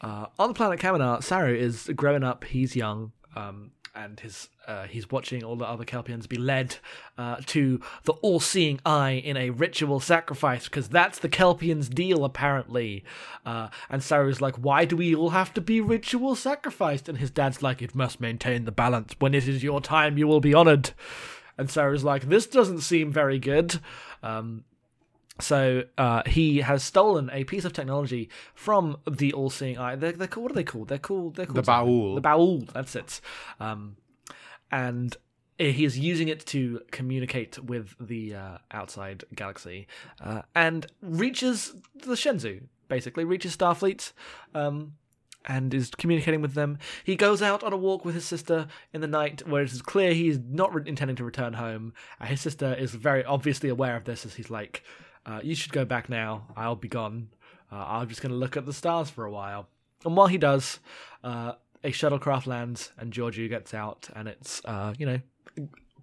Uh, 0.00 0.26
on 0.38 0.48
the 0.50 0.54
planet 0.54 0.78
Kaminar, 0.78 1.20
Saru 1.22 1.52
is 1.54 1.90
growing 1.96 2.22
up. 2.22 2.44
He's 2.44 2.76
young, 2.76 3.10
um, 3.34 3.72
and 3.94 4.20
his 4.20 4.48
uh, 4.66 4.84
he's 4.86 5.10
watching 5.10 5.42
all 5.42 5.56
the 5.56 5.64
other 5.64 5.84
Kelpians 5.84 6.28
be 6.28 6.36
led 6.36 6.76
uh, 7.18 7.36
to 7.46 7.80
the 8.04 8.12
all-seeing 8.12 8.80
eye 8.86 9.12
in 9.12 9.36
a 9.36 9.50
ritual 9.50 9.98
sacrifice 9.98 10.64
because 10.64 10.88
that's 10.88 11.18
the 11.18 11.28
Kelpians' 11.28 11.92
deal, 11.92 12.24
apparently. 12.24 13.02
Uh, 13.44 13.68
and 13.88 14.02
Saru's 14.02 14.40
like, 14.40 14.56
"Why 14.56 14.84
do 14.84 14.96
we 14.96 15.14
all 15.14 15.30
have 15.30 15.52
to 15.54 15.60
be 15.60 15.80
ritual 15.80 16.36
sacrificed?" 16.36 17.08
And 17.08 17.18
his 17.18 17.30
dad's 17.30 17.62
like, 17.62 17.82
"It 17.82 17.94
must 17.94 18.20
maintain 18.20 18.64
the 18.64 18.72
balance. 18.72 19.14
When 19.18 19.34
it 19.34 19.48
is 19.48 19.62
your 19.62 19.80
time, 19.80 20.18
you 20.18 20.26
will 20.26 20.40
be 20.40 20.54
honored." 20.54 20.90
And 21.58 21.68
Saru's 21.68 22.04
like, 22.04 22.28
"This 22.28 22.46
doesn't 22.46 22.80
seem 22.80 23.12
very 23.12 23.38
good." 23.38 23.80
Um, 24.22 24.64
so 25.40 25.84
uh, 25.98 26.22
he 26.26 26.58
has 26.58 26.82
stolen 26.82 27.30
a 27.32 27.44
piece 27.44 27.64
of 27.64 27.72
technology 27.72 28.28
from 28.54 28.98
the 29.10 29.32
all-seeing 29.32 29.78
eye. 29.78 29.96
They're, 29.96 30.12
they're 30.12 30.28
called, 30.28 30.44
what 30.44 30.52
are 30.52 30.54
they 30.54 30.64
called? 30.64 30.88
They're 30.88 30.98
called. 30.98 31.36
They're 31.36 31.46
called 31.46 31.64
The. 31.64 31.70
Baul. 31.70 32.14
The 32.14 32.22
Baul. 32.22 32.72
That's 32.72 32.94
it. 32.94 33.20
Um, 33.58 33.96
and 34.70 35.16
he 35.58 35.84
is 35.84 35.98
using 35.98 36.28
it 36.28 36.46
to 36.46 36.80
communicate 36.90 37.58
with 37.62 37.94
the 38.00 38.34
uh, 38.34 38.58
outside 38.70 39.24
galaxy, 39.34 39.88
uh, 40.20 40.42
and 40.54 40.86
reaches 41.02 41.74
the 41.94 42.14
Shenzhou. 42.14 42.62
Basically, 42.88 43.24
reaches 43.24 43.56
Starfleet. 43.56 44.12
Um, 44.54 44.94
and 45.46 45.72
is 45.72 45.90
communicating 45.90 46.42
with 46.42 46.52
them. 46.52 46.78
He 47.02 47.16
goes 47.16 47.40
out 47.40 47.64
on 47.64 47.72
a 47.72 47.76
walk 47.76 48.04
with 48.04 48.14
his 48.14 48.26
sister 48.26 48.68
in 48.92 49.00
the 49.00 49.06
night, 49.06 49.48
where 49.48 49.62
it 49.62 49.72
is 49.72 49.80
clear 49.80 50.12
he 50.12 50.28
is 50.28 50.38
not 50.38 50.74
re- 50.74 50.82
intending 50.84 51.16
to 51.16 51.24
return 51.24 51.54
home. 51.54 51.94
Uh, 52.20 52.26
his 52.26 52.42
sister 52.42 52.74
is 52.74 52.94
very 52.94 53.24
obviously 53.24 53.70
aware 53.70 53.96
of 53.96 54.04
this, 54.04 54.26
as 54.26 54.34
he's 54.34 54.50
like, 54.50 54.82
uh, 55.26 55.40
"You 55.42 55.54
should 55.54 55.72
go 55.72 55.84
back 55.84 56.08
now. 56.08 56.46
I'll 56.56 56.76
be 56.76 56.88
gone. 56.88 57.28
Uh, 57.70 57.84
I'm 57.86 58.08
just 58.08 58.22
going 58.22 58.32
to 58.32 58.38
look 58.38 58.56
at 58.56 58.66
the 58.66 58.72
stars 58.72 59.10
for 59.10 59.24
a 59.24 59.30
while." 59.30 59.68
And 60.04 60.16
while 60.16 60.28
he 60.28 60.38
does, 60.38 60.80
uh, 61.22 61.52
a 61.84 61.90
shuttlecraft 61.90 62.46
lands, 62.46 62.92
and 62.98 63.12
Georgiou 63.12 63.48
gets 63.48 63.74
out, 63.74 64.08
and 64.14 64.28
it's 64.28 64.62
uh, 64.64 64.94
you 64.98 65.06
know. 65.06 65.20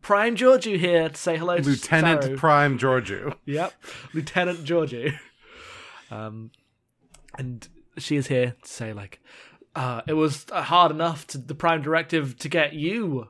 Prime 0.02 0.36
Georgiou 0.36 0.78
here 0.78 1.10
to 1.10 1.16
say 1.16 1.38
hello 1.38 1.58
to 1.58 1.64
Lieutenant 1.64 2.38
Prime 2.38 2.78
Georgiou. 2.78 3.36
Yep, 3.46 3.74
Lieutenant 4.14 4.64
Georgiou. 4.64 5.18
Um, 6.12 6.52
and 7.38 7.68
she 7.98 8.16
is 8.16 8.28
here 8.28 8.56
to 8.62 8.70
say 8.70 8.94
like, 8.94 9.20
uh, 9.76 10.02
it 10.08 10.14
was 10.14 10.46
hard 10.52 10.92
enough 10.92 11.28
to 11.28 11.38
the 11.38 11.56
Prime 11.56 11.82
Directive 11.82 12.38
to 12.40 12.50
get 12.50 12.74
you, 12.74 13.28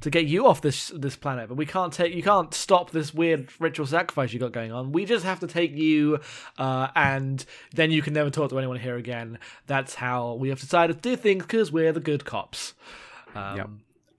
to 0.00 0.10
get 0.10 0.26
you 0.26 0.46
off 0.46 0.60
this 0.60 0.88
this 0.94 1.16
planet, 1.16 1.48
but 1.48 1.56
we 1.56 1.66
can't 1.66 1.92
take 1.92 2.14
you 2.14 2.22
can't 2.22 2.52
stop 2.54 2.90
this 2.90 3.12
weird 3.12 3.48
ritual 3.58 3.86
sacrifice 3.86 4.32
you 4.32 4.38
got 4.38 4.52
going 4.52 4.72
on. 4.72 4.92
We 4.92 5.04
just 5.04 5.24
have 5.24 5.40
to 5.40 5.46
take 5.46 5.72
you, 5.72 6.20
uh, 6.58 6.88
and 6.94 7.44
then 7.74 7.90
you 7.90 8.02
can 8.02 8.14
never 8.14 8.30
talk 8.30 8.50
to 8.50 8.58
anyone 8.58 8.78
here 8.78 8.96
again. 8.96 9.38
That's 9.66 9.94
how 9.94 10.34
we 10.34 10.48
have 10.48 10.60
decided 10.60 11.02
to 11.02 11.08
do 11.10 11.16
things 11.16 11.44
because 11.44 11.70
we're 11.70 11.92
the 11.92 12.00
good 12.00 12.24
cops. 12.24 12.74
Um, 13.34 13.56
Yep. 13.56 13.68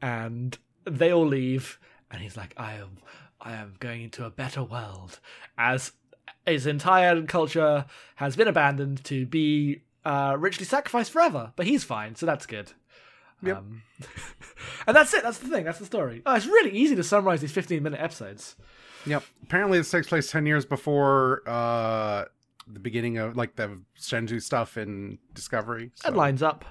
And 0.03 0.57
they 0.85 1.13
all 1.13 1.27
leave, 1.27 1.79
and 2.09 2.21
he's 2.21 2.35
like, 2.35 2.53
I 2.57 2.73
am, 2.73 2.97
I 3.39 3.53
am 3.53 3.75
going 3.79 4.01
into 4.01 4.25
a 4.25 4.31
better 4.31 4.63
world. 4.63 5.19
As 5.57 5.91
his 6.45 6.65
entire 6.65 7.21
culture 7.23 7.85
has 8.15 8.35
been 8.35 8.47
abandoned 8.47 9.03
to 9.05 9.27
be 9.27 9.83
uh, 10.05 10.35
ritually 10.39 10.65
sacrificed 10.65 11.11
forever, 11.11 11.53
but 11.55 11.67
he's 11.67 11.83
fine, 11.83 12.15
so 12.15 12.25
that's 12.25 12.47
good. 12.47 12.71
Yep. 13.43 13.57
Um, 13.57 13.81
and 14.87 14.95
that's 14.95 15.13
it. 15.13 15.23
That's 15.23 15.39
the 15.39 15.47
thing. 15.47 15.63
That's 15.63 15.79
the 15.79 15.85
story. 15.85 16.21
Oh, 16.25 16.35
it's 16.35 16.45
really 16.45 16.71
easy 16.71 16.95
to 16.95 17.03
summarize 17.03 17.41
these 17.41 17.51
fifteen-minute 17.51 17.99
episodes. 17.99 18.55
Yep. 19.05 19.23
Apparently, 19.43 19.77
this 19.77 19.89
takes 19.89 20.07
place 20.07 20.29
ten 20.29 20.45
years 20.45 20.65
before 20.65 21.41
uh, 21.47 22.25
the 22.67 22.79
beginning 22.79 23.17
of 23.17 23.35
like 23.35 23.55
the 23.55 23.81
Shenzhou 23.99 24.41
stuff 24.41 24.77
in 24.77 25.17
Discovery. 25.33 25.91
So, 25.95 26.09
That 26.09 26.17
lines 26.17 26.43
up. 26.43 26.65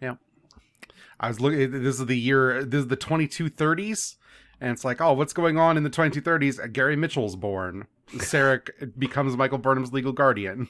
Yeah. 0.00 0.14
I 1.18 1.28
was 1.28 1.40
looking. 1.40 1.70
This 1.70 2.00
is 2.00 2.06
the 2.06 2.18
year. 2.18 2.64
This 2.64 2.80
is 2.80 2.88
the 2.88 2.96
2230s, 2.96 4.16
and 4.60 4.70
it's 4.72 4.84
like, 4.84 5.00
oh, 5.02 5.12
what's 5.12 5.34
going 5.34 5.58
on 5.58 5.76
in 5.76 5.82
the 5.82 5.90
2230s? 5.90 6.58
Uh, 6.62 6.66
Gary 6.66 6.96
Mitchell's 6.96 7.36
born. 7.36 7.86
Sarek 8.14 8.70
becomes 8.98 9.36
Michael 9.36 9.58
Burnham's 9.58 9.92
legal 9.92 10.12
guardian. 10.12 10.68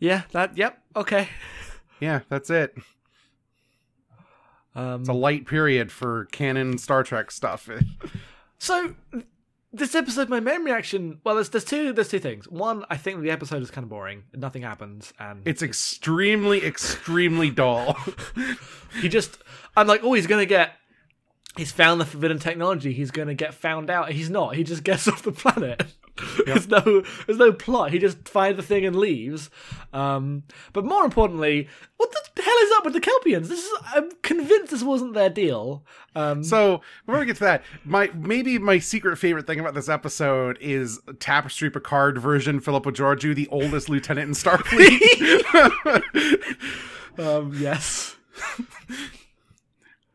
Yeah. 0.00 0.22
That. 0.32 0.56
Yep. 0.58 0.82
Okay. 0.96 1.28
Yeah, 2.00 2.20
that's 2.28 2.50
it. 2.50 2.76
Um, 4.74 5.00
It's 5.00 5.08
a 5.08 5.12
light 5.14 5.46
period 5.46 5.92
for 5.92 6.26
canon 6.26 6.78
Star 6.78 7.02
Trek 7.02 7.30
stuff. 7.30 7.68
So 8.58 8.94
this 9.72 9.94
episode, 9.94 10.28
my 10.30 10.40
main 10.40 10.62
reaction. 10.64 11.20
Well, 11.24 11.34
there's 11.34 11.50
there's 11.50 11.64
two 11.64 11.92
there's 11.92 12.08
two 12.08 12.20
things. 12.20 12.48
One, 12.48 12.84
I 12.88 12.96
think 12.96 13.20
the 13.20 13.30
episode 13.30 13.60
is 13.62 13.70
kind 13.70 13.82
of 13.82 13.90
boring. 13.90 14.22
Nothing 14.32 14.62
happens, 14.62 15.12
and 15.18 15.42
It's 15.46 15.60
extremely, 15.60 16.64
extremely 16.64 17.50
dull. 17.50 17.98
he 19.02 19.08
just. 19.08 19.38
I'm 19.76 19.86
like, 19.86 20.02
oh, 20.04 20.14
he's 20.14 20.26
gonna 20.28 20.46
get. 20.46 20.72
He's 21.56 21.72
found 21.72 22.00
the 22.00 22.06
forbidden 22.06 22.38
technology. 22.38 22.92
He's 22.92 23.10
gonna 23.10 23.34
get 23.34 23.52
found 23.52 23.90
out. 23.90 24.12
He's 24.12 24.30
not. 24.30 24.54
He 24.56 24.62
just 24.64 24.82
gets 24.84 25.06
off 25.08 25.22
the 25.22 25.32
planet. 25.32 25.84
there's 26.46 26.68
no 26.68 27.02
there's 27.26 27.38
no 27.38 27.52
plot. 27.52 27.90
He 27.90 27.98
just 27.98 28.28
finds 28.28 28.56
the 28.56 28.62
thing 28.62 28.84
and 28.86 28.94
leaves. 28.94 29.50
Um, 29.92 30.44
but 30.72 30.84
more 30.84 31.04
importantly, 31.04 31.68
what 31.96 32.12
the 32.12 32.42
hell 32.42 32.56
is 32.62 32.72
up 32.76 32.84
with 32.84 32.92
the 32.92 33.00
Kelpians? 33.00 33.48
This 33.48 33.64
is 33.64 33.72
I'm 33.94 34.10
convinced 34.22 34.70
this 34.70 34.82
wasn't 34.82 35.14
their 35.14 35.30
deal. 35.30 35.84
Um, 36.14 36.44
So 36.44 36.82
before 37.04 37.20
we 37.20 37.26
get 37.26 37.36
to 37.36 37.44
that, 37.44 37.64
my 37.84 38.10
maybe 38.14 38.58
my 38.58 38.78
secret 38.78 39.16
favorite 39.16 39.46
thing 39.46 39.58
about 39.58 39.74
this 39.74 39.88
episode 39.88 40.56
is 40.60 41.00
Tapestry 41.18 41.68
Picard 41.70 42.18
version 42.18 42.60
Philippa 42.60 42.92
Georgiou, 42.92 43.34
the 43.34 43.48
oldest 43.48 43.88
lieutenant 43.88 44.28
in 44.28 44.34
Starfleet. 44.34 45.00
um, 47.18 47.52
yes. 47.58 48.16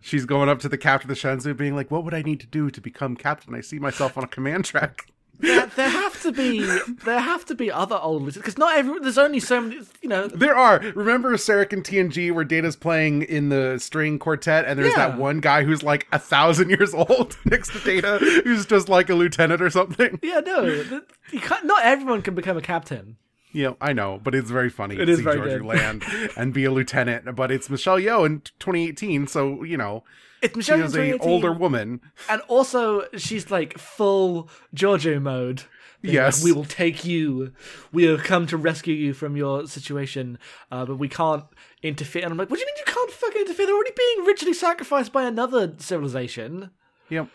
She's 0.02 0.26
going 0.26 0.50
up 0.50 0.60
to 0.60 0.70
the 0.70 0.78
captain 0.78 1.12
of 1.12 1.16
the 1.16 1.22
Shenzhou, 1.22 1.56
being 1.56 1.76
like, 1.76 1.92
"What 1.92 2.04
would 2.04 2.14
I 2.14 2.22
need 2.22 2.40
to 2.40 2.48
do 2.48 2.72
to 2.72 2.82
become 2.82 3.16
captain? 3.16 3.54
I 3.54 3.62
see 3.62 3.80
myself 3.80 4.18
on 4.18 4.24
a 4.24 4.28
command 4.28 4.66
track." 4.66 5.06
There, 5.40 5.66
there 5.68 5.90
have 5.90 6.22
to 6.24 6.32
be 6.32 6.60
there 7.06 7.20
have 7.20 7.46
to 7.46 7.56
be 7.56 7.72
other 7.72 7.98
old 8.02 8.26
because 8.34 8.58
not 8.58 8.78
everyone. 8.78 9.02
there's 9.02 9.18
only 9.18 9.40
so 9.40 9.62
many 9.62 9.80
you 10.02 10.10
know 10.10 10.28
There 10.28 10.56
are. 10.56 10.80
Remember 10.96 11.32
Sarek 11.38 11.74
and 11.74 11.84
TNG 11.84 12.32
where 12.34 12.44
Data's 12.44 12.76
playing 12.76 13.22
in 13.24 13.50
the 13.50 13.78
string 13.80 14.20
quartet, 14.20 14.66
and 14.66 14.78
there's 14.78 14.92
Yeah. 14.94 15.10
that 15.10 15.18
one 15.18 15.40
guy 15.40 15.64
who's 15.64 15.82
like 15.84 16.08
a 16.12 16.20
thousand 16.20 16.70
years 16.76 16.94
old 16.94 17.38
next 17.46 17.72
to 17.74 17.80
Data, 17.80 18.18
who's 18.44 18.66
just 18.66 18.90
like 18.90 19.10
a 19.10 19.16
lieutenant 19.16 19.62
or 19.62 19.70
something. 19.70 20.20
yeah 20.22 20.40
no 20.42 20.64
you 21.32 21.40
can't, 21.40 21.66
not 21.66 21.84
everyone 21.84 22.22
can 22.22 22.36
become 22.36 22.58
a 22.58 22.62
captain 22.62 23.18
Yeah, 23.52 23.74
I 23.82 23.94
know, 23.94 24.20
but 24.24 24.36
it's 24.36 24.52
very 24.52 24.70
funny. 24.70 24.96
It 24.96 25.06
to 25.06 25.12
is 25.12 25.18
see 25.20 25.24
very 25.24 25.38
Georgie 25.38 25.58
good. 25.58 25.66
land 25.66 26.04
and 26.38 26.54
be 26.54 26.66
a 26.66 26.72
lieutenant. 26.72 27.36
But 27.36 27.52
it's 27.52 27.68
Michelle 27.70 27.98
Yeoh 28.00 28.26
in 28.26 28.42
2018, 28.60 29.26
so 29.28 29.64
you 29.64 29.78
know 29.78 30.04
it's 30.42 30.54
she 30.54 30.58
Michelle 30.58 30.82
is 30.84 30.96
in 30.96 31.14
a 31.14 31.18
older 31.18 31.52
woman. 31.52 32.02
and 32.30 32.42
also 32.48 33.06
she's 33.18 33.50
like 33.52 33.78
full 33.78 34.50
Georgiou 34.76 35.22
mode 35.22 35.64
Being 36.02 36.16
Yes. 36.16 36.44
we 36.44 36.52
will 36.52 36.66
take 36.66 37.04
you 37.06 37.52
we 37.92 38.04
have 38.06 38.24
come 38.24 38.48
to 38.48 38.58
rescue 38.58 38.94
you 38.96 39.14
from 39.14 39.36
your 39.36 39.68
situation 39.68 40.38
uh, 40.72 40.86
but 40.86 40.98
we 40.98 41.10
can't 41.10 41.44
interfere 41.84 42.24
and 42.24 42.32
I'm 42.32 42.38
like 42.38 42.50
what 42.50 42.58
do 42.58 42.62
you 42.62 42.66
mean 42.68 42.76
you 42.86 42.94
can't 42.94 43.12
fucking 43.12 43.42
interfere 43.42 43.66
they're 43.66 43.76
already 43.76 43.92
being 43.98 44.26
ritually 44.26 44.54
sacrificed 44.54 45.12
by 45.12 45.24
another 45.24 45.74
civilization 45.78 46.72
Yep. 47.10 47.28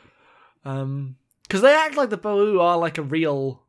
Um, 0.65 1.17
because 1.43 1.61
they 1.61 1.75
act 1.75 1.97
like 1.97 2.09
the 2.11 2.17
Boo 2.17 2.59
are 2.61 2.79
like 2.79 2.97
a 2.97 3.03
real. 3.03 3.63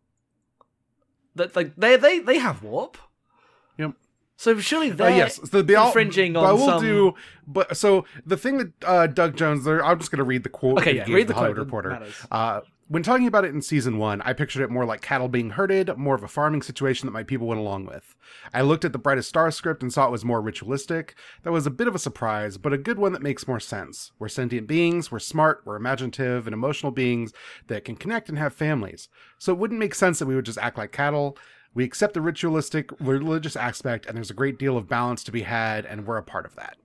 That 1.36 1.56
like 1.56 1.76
they 1.76 1.98
they 1.98 2.20
they 2.20 2.38
have 2.38 2.64
warp. 2.64 2.98
Yep. 3.78 3.94
So 4.38 4.58
surely 4.60 4.92
Uh, 4.92 4.96
they're 4.96 5.10
yes, 5.16 5.40
so 5.50 5.62
they 5.62 5.76
all, 5.76 5.88
infringing 5.88 6.36
on 6.36 6.44
but 6.44 6.50
I 6.50 6.54
will 6.54 6.66
some- 6.66 6.82
do. 6.82 7.14
But 7.48 7.78
so 7.78 8.06
the 8.26 8.38
thing 8.38 8.58
that 8.58 8.72
uh, 8.86 9.08
Doug 9.08 9.36
Jones, 9.38 9.64
there, 9.66 9.84
I'm 9.84 9.98
just 10.00 10.12
going 10.12 10.18
to 10.18 10.24
read 10.26 10.44
the 10.44 10.50
quote. 10.50 10.80
Okay, 10.80 10.96
yeah, 10.98 11.06
read 11.08 11.28
the 11.28 11.34
Hollywood 11.34 11.70
quote, 11.70 11.86
Reporter. 11.86 12.08
Uh, 12.32 12.62
when 12.88 13.02
talking 13.02 13.26
about 13.26 13.46
it 13.46 13.50
in 13.54 13.64
season 13.64 13.98
one, 13.98 14.22
I 14.22 14.34
pictured 14.34 14.62
it 14.62 14.70
more 14.70 14.86
like 14.86 15.02
cattle 15.02 15.28
being 15.28 15.52
herded, 15.52 15.90
more 15.98 16.14
of 16.14 16.22
a 16.24 16.28
farming 16.28 16.62
situation 16.62 17.08
that 17.08 17.14
my 17.14 17.24
people 17.24 17.48
went 17.48 17.60
along 17.60 17.88
with. 17.88 18.16
I 18.54 18.62
looked 18.62 18.86
at 18.86 18.94
the 18.94 19.00
Brightest 19.00 19.28
Star 19.30 19.50
script 19.50 19.82
and 19.82 19.92
saw 19.92 20.06
it 20.06 20.12
was 20.12 20.24
more 20.24 20.40
ritualistic. 20.40 21.16
That 21.42 21.52
was 21.52 21.66
a 21.66 21.72
bit 21.72 21.88
of 21.88 21.96
a 21.96 22.00
surprise, 22.00 22.58
but 22.58 22.74
a 22.74 22.78
good 22.78 23.00
one 23.00 23.12
that 23.14 23.24
makes 23.24 23.48
more 23.48 23.60
sense. 23.60 24.12
We're 24.20 24.28
sentient 24.28 24.68
beings, 24.68 25.12
we're 25.12 25.18
smart, 25.18 25.62
we're 25.66 25.78
imaginative 25.78 26.46
and 26.46 26.54
emotional 26.54 26.92
beings 26.92 27.34
that 27.68 27.86
can 27.86 27.96
connect 27.96 28.30
and 28.30 28.38
have 28.38 28.54
families. 28.54 29.10
So 29.40 29.52
it 29.52 29.58
wouldn't 29.58 29.80
make 29.80 29.96
sense 29.96 30.20
that 30.20 30.28
we 30.28 30.36
would 30.36 30.46
just 30.46 30.60
act 30.60 30.78
like 30.78 30.92
cattle. 30.92 31.38
We 31.76 31.84
accept 31.84 32.14
the 32.16 32.22
ritualistic 32.22 32.90
religious 33.00 33.56
aspect, 33.56 34.06
and 34.06 34.16
there's 34.16 34.32
a 34.32 34.36
great 34.36 34.58
deal 34.58 34.78
of 34.78 34.88
balance 34.88 35.24
to 35.26 35.32
be 35.32 35.44
had, 35.44 35.86
and 35.86 36.08
we're 36.08 36.18
a 36.18 36.24
part 36.24 36.46
of 36.46 36.56
that. 36.56 36.78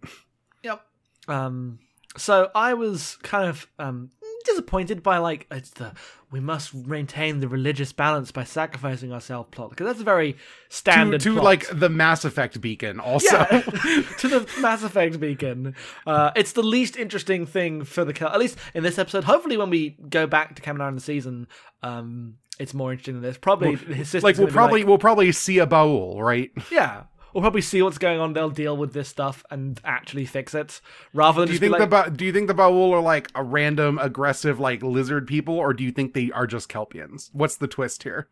Yep. 0.63 0.83
Um. 1.29 1.79
So 2.19 2.51
I 2.55 2.75
was 2.75 3.17
kind 3.23 3.49
of 3.49 3.69
um 3.79 4.11
disappointed 4.45 5.03
by 5.03 5.19
like 5.19 5.47
it's 5.51 5.71
the 5.71 5.93
we 6.31 6.41
must 6.41 6.75
maintain 6.75 7.41
the 7.41 7.49
religious 7.49 7.93
balance 7.93 8.31
by 8.31 8.45
sacrificing 8.45 9.13
ourselves 9.13 9.49
plot 9.51 9.71
because 9.71 9.87
that's 9.87 10.01
a 10.01 10.05
very 10.05 10.37
standard 10.69 11.21
to 11.21 11.33
plot. 11.35 11.45
like 11.45 11.67
the 11.73 11.89
Mass 11.89 12.25
Effect 12.25 12.61
beacon, 12.61 13.01
also. 13.01 13.37
Yeah, 13.37 13.61
to 14.19 14.29
the 14.29 14.49
Mass 14.61 14.83
Effect 14.83 15.19
beacon. 15.19 15.75
Uh, 16.07 16.31
it's 16.37 16.53
the 16.53 16.63
least 16.63 16.97
interesting 16.97 17.47
thing 17.47 17.85
for 17.85 18.05
the 18.05 18.33
at 18.33 18.39
least 18.39 18.59
in 18.75 18.83
this 18.83 18.99
episode. 18.99 19.25
Hopefully, 19.25 19.57
when 19.57 19.71
we 19.71 19.97
go 20.09 20.27
back 20.27 20.55
to 20.57 20.63
Kaminar 20.63 20.89
in 20.89 20.95
the 20.95 21.01
season, 21.01 21.49
um, 21.83 22.37
it's 22.61 22.73
more 22.75 22.93
interesting 22.93 23.15
than 23.15 23.23
this. 23.23 23.39
Probably 23.39 23.75
his 23.75 24.09
sister's 24.09 24.23
like 24.23 24.37
we'll 24.39 24.47
probably 24.49 24.85
we'll 24.85 24.99
probably 24.99 25.33
see 25.33 25.59
a 25.59 25.67
Baul, 25.67 26.21
right? 26.21 26.51
yeah. 26.71 27.05
We'll 27.33 27.43
probably 27.43 27.61
see 27.61 27.81
what's 27.81 27.97
going 27.99 28.19
on. 28.19 28.33
They'll 28.33 28.51
deal 28.51 28.77
with 28.77 28.93
this 28.93 29.09
stuff 29.09 29.45
and 29.53 29.81
actually 29.85 30.25
fix 30.27 30.53
it, 30.53 30.81
rather 31.15 31.41
than 31.43 31.47
Do 31.47 31.53
you 31.53 31.61
think 31.61 31.73
like, 31.73 31.81
the 31.81 31.87
ba- 31.87 32.11
do 32.11 32.25
you 32.25 32.33
think 32.33 32.49
the 32.49 32.55
Baul 32.57 32.91
are 32.93 33.01
like 33.01 33.31
a 33.37 33.45
random 33.45 33.99
aggressive 34.01 34.59
like 34.59 34.83
lizard 34.83 35.29
people, 35.29 35.55
or 35.57 35.73
do 35.73 35.85
you 35.85 35.93
think 35.93 36.13
they 36.13 36.33
are 36.33 36.47
just 36.47 36.69
Kelpians? 36.69 37.31
What's 37.33 37.55
the 37.57 37.69
twist 37.69 38.03
here? 38.03 38.29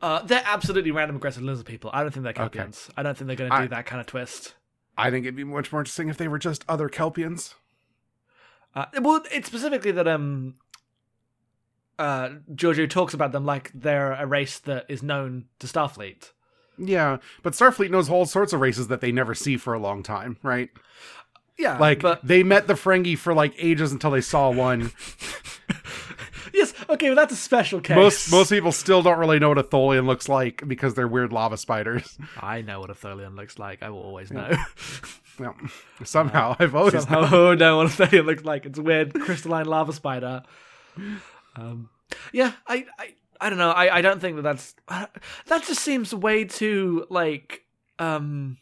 uh, 0.00 0.22
they're 0.22 0.42
absolutely 0.46 0.90
random 0.90 1.16
aggressive 1.16 1.42
lizard 1.42 1.66
people. 1.66 1.90
I 1.92 2.00
don't 2.02 2.10
think 2.10 2.24
they're 2.24 2.44
Okay. 2.46 2.58
Kelpians. 2.60 2.88
I 2.96 3.02
don't 3.02 3.16
think 3.18 3.26
they're 3.28 3.36
going 3.36 3.50
to 3.50 3.56
do 3.58 3.62
I- 3.64 3.66
that 3.66 3.84
kind 3.86 4.00
of 4.00 4.06
twist. 4.06 4.54
I 4.96 5.10
think 5.10 5.24
it'd 5.26 5.36
be 5.36 5.44
much 5.44 5.70
more 5.70 5.82
interesting 5.82 6.08
if 6.08 6.16
they 6.16 6.26
were 6.28 6.38
just 6.38 6.64
other 6.68 6.88
Kelpians. 6.88 7.54
Uh, 8.74 8.86
well, 9.02 9.22
it's 9.30 9.46
specifically 9.48 9.90
that 9.92 10.08
um, 10.08 10.54
uh, 11.98 12.30
Georgiou 12.54 12.88
talks 12.88 13.14
about 13.14 13.32
them 13.32 13.44
like 13.44 13.70
they're 13.74 14.12
a 14.12 14.26
race 14.26 14.58
that 14.60 14.86
is 14.88 15.02
known 15.02 15.46
to 15.58 15.66
Starfleet. 15.66 16.30
Yeah, 16.78 17.18
but 17.42 17.52
Starfleet 17.52 17.90
knows 17.90 18.08
all 18.08 18.26
sorts 18.26 18.52
of 18.52 18.60
races 18.60 18.88
that 18.88 19.00
they 19.00 19.12
never 19.12 19.34
see 19.34 19.56
for 19.56 19.74
a 19.74 19.78
long 19.78 20.02
time, 20.02 20.38
right? 20.42 20.70
Yeah, 21.58 21.78
Like 21.78 22.00
but 22.00 22.26
they 22.26 22.42
met 22.42 22.66
the 22.66 22.74
Ferengi 22.74 23.16
for 23.16 23.34
like 23.34 23.54
ages 23.58 23.92
until 23.92 24.10
they 24.10 24.22
saw 24.22 24.50
one. 24.50 24.90
yes, 26.54 26.72
okay, 26.88 27.08
but 27.10 27.14
that's 27.14 27.34
a 27.34 27.36
special 27.36 27.80
case. 27.80 27.96
most 27.96 28.32
most 28.32 28.50
people 28.50 28.72
still 28.72 29.02
don't 29.02 29.18
really 29.18 29.38
know 29.38 29.50
what 29.50 29.58
a 29.58 29.62
Tholian 29.62 30.06
looks 30.06 30.28
like 30.28 30.66
because 30.66 30.94
they're 30.94 31.06
weird 31.06 31.32
lava 31.32 31.56
spiders. 31.58 32.18
I 32.40 32.62
know 32.62 32.80
what 32.80 32.90
a 32.90 32.94
Tholian 32.94 33.36
looks 33.36 33.58
like. 33.58 33.82
I 33.82 33.90
will 33.90 34.02
always 34.02 34.30
know. 34.30 34.50
Yeah. 35.40 35.54
Somehow 36.04 36.54
I've 36.58 36.74
always 36.74 36.92
Somehow 36.92 37.52
I 37.52 37.54
know 37.54 37.78
what 37.78 37.86
a 37.86 37.88
Tholian 37.88 38.26
looks 38.26 38.44
like. 38.44 38.66
It's 38.66 38.78
a 38.78 38.82
weird 38.82 39.14
crystalline 39.14 39.64
lava 39.64 39.94
spider. 39.94 40.42
Um, 41.56 41.90
yeah, 42.32 42.52
I, 42.66 42.86
I, 42.98 43.14
I 43.40 43.48
don't 43.50 43.58
know. 43.58 43.70
I, 43.70 43.98
I 43.98 44.00
don't 44.02 44.20
think 44.20 44.36
that 44.36 44.42
that's 44.42 44.74
that 44.88 45.64
just 45.64 45.80
seems 45.80 46.14
way 46.14 46.44
too 46.44 47.06
like 47.10 47.64
um. 47.98 48.58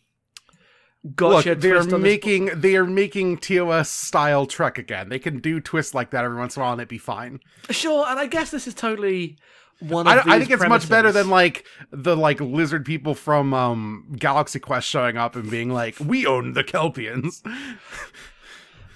Gotcha. 1.16 1.50
Look, 1.50 1.60
they're 1.60 1.78
on 1.78 1.88
this- 1.88 1.98
making 1.98 2.50
they 2.60 2.76
are 2.76 2.84
making 2.84 3.38
TOS 3.38 3.88
style 3.88 4.44
Trek 4.46 4.76
again. 4.76 5.08
They 5.08 5.18
can 5.18 5.38
do 5.40 5.58
twists 5.58 5.94
like 5.94 6.10
that 6.10 6.24
every 6.26 6.36
once 6.36 6.56
in 6.56 6.60
a 6.60 6.64
while 6.64 6.72
and 6.72 6.80
it'd 6.80 6.88
be 6.88 6.98
fine. 6.98 7.40
Sure, 7.70 8.04
and 8.06 8.20
I 8.20 8.26
guess 8.26 8.50
this 8.50 8.66
is 8.66 8.74
totally 8.74 9.38
one 9.78 10.06
of 10.06 10.26
I, 10.28 10.34
I 10.34 10.38
think 10.38 10.50
it's 10.50 10.68
much 10.68 10.90
better 10.90 11.10
than 11.10 11.30
like 11.30 11.64
the 11.90 12.14
like 12.14 12.38
lizard 12.40 12.84
people 12.84 13.14
from 13.14 13.54
um 13.54 14.12
Galaxy 14.18 14.58
Quest 14.60 14.86
showing 14.86 15.16
up 15.16 15.36
and 15.36 15.50
being 15.50 15.70
like, 15.70 15.98
"We 15.98 16.26
own 16.26 16.52
the 16.52 16.64
Kelpians." 16.64 17.42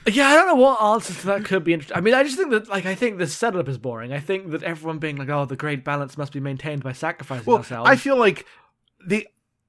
Yeah, 0.07 0.29
I 0.29 0.35
don't 0.35 0.47
know 0.47 0.55
what 0.55 0.83
answers 0.83 1.19
to 1.21 1.27
that 1.29 1.45
could 1.45 1.65
be 1.65 1.73
interesting. 1.73 1.97
I 1.97 2.01
mean, 2.01 2.15
I 2.15 2.23
just 2.23 2.37
think 2.37 2.51
that, 2.51 2.69
like, 2.69 2.85
I 2.87 2.95
think 2.95 3.19
the 3.19 3.27
setup 3.27 3.69
is 3.69 3.79
boring. 3.79 4.13
I 4.13 4.21
think 4.21 4.51
that 4.51 4.63
everyone 4.63 4.99
being 4.99 5.17
like, 5.17 5.29
"Oh, 5.29 5.47
the 5.47 5.57
great 5.57 5.85
balance 5.85 6.19
must 6.19 6.33
be 6.33 6.41
maintained 6.41 6.83
by 6.83 6.93
sacrificing 6.93 7.47
Well, 7.47 7.59
ourselves." 7.59 7.89
I 7.89 7.97
feel 7.97 8.17
like 8.17 8.45
they 9.07 9.27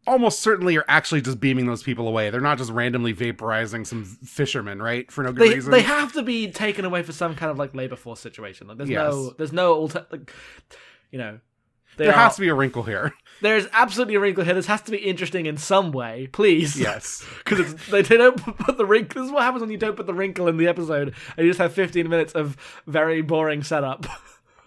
almost 0.07 0.39
certainly 0.41 0.77
are 0.77 0.85
actually 0.87 1.21
just 1.21 1.39
beaming 1.39 1.65
those 1.65 1.83
people 1.83 2.07
away. 2.07 2.29
They're 2.29 2.41
not 2.41 2.57
just 2.57 2.71
randomly 2.71 3.13
vaporizing 3.13 3.87
some 3.87 4.05
fishermen, 4.05 4.81
right? 4.81 5.11
For 5.11 5.23
no 5.23 5.31
good 5.31 5.49
they 5.49 5.55
reason. 5.55 5.71
they 5.71 5.81
have 5.81 6.13
to 6.13 6.21
be 6.21 6.51
taken 6.51 6.85
away 6.85 7.01
for 7.01 7.11
some 7.11 7.35
kind 7.35 7.51
of 7.51 7.57
like 7.57 7.73
labor 7.73 7.95
force 7.95 8.19
situation. 8.19 8.67
Like, 8.67 8.77
there's 8.77 8.89
no 8.89 9.29
there's 9.31 9.53
no 9.53 9.73
alter 9.73 10.05
like, 10.11 10.31
you 11.11 11.17
know, 11.17 11.39
there 11.97 12.11
has 12.11 12.35
to 12.35 12.41
be 12.41 12.49
a 12.49 12.55
wrinkle 12.55 12.83
here. 12.83 13.13
There's 13.41 13.67
absolutely 13.73 14.15
a 14.15 14.19
wrinkle 14.19 14.43
here. 14.45 14.53
This 14.53 14.65
has 14.67 14.81
to 14.83 14.91
be 14.91 14.97
interesting 14.97 15.45
in 15.45 15.57
some 15.57 15.91
way, 15.91 16.27
please. 16.31 16.79
Yes. 16.79 17.25
because 17.45 17.75
they, 17.87 18.01
they 18.01 18.17
don't 18.17 18.37
put 18.59 18.77
the 18.77 18.85
wrinkle. 18.85 19.21
This 19.21 19.27
is 19.27 19.33
what 19.33 19.43
happens 19.43 19.61
when 19.61 19.71
you 19.71 19.77
don't 19.77 19.97
put 19.97 20.07
the 20.07 20.13
wrinkle 20.13 20.47
in 20.47 20.57
the 20.57 20.67
episode, 20.67 21.13
and 21.37 21.45
you 21.45 21.49
just 21.51 21.59
have 21.59 21.73
15 21.73 22.07
minutes 22.09 22.33
of 22.33 22.55
very 22.87 23.21
boring 23.21 23.61
setup. 23.63 24.05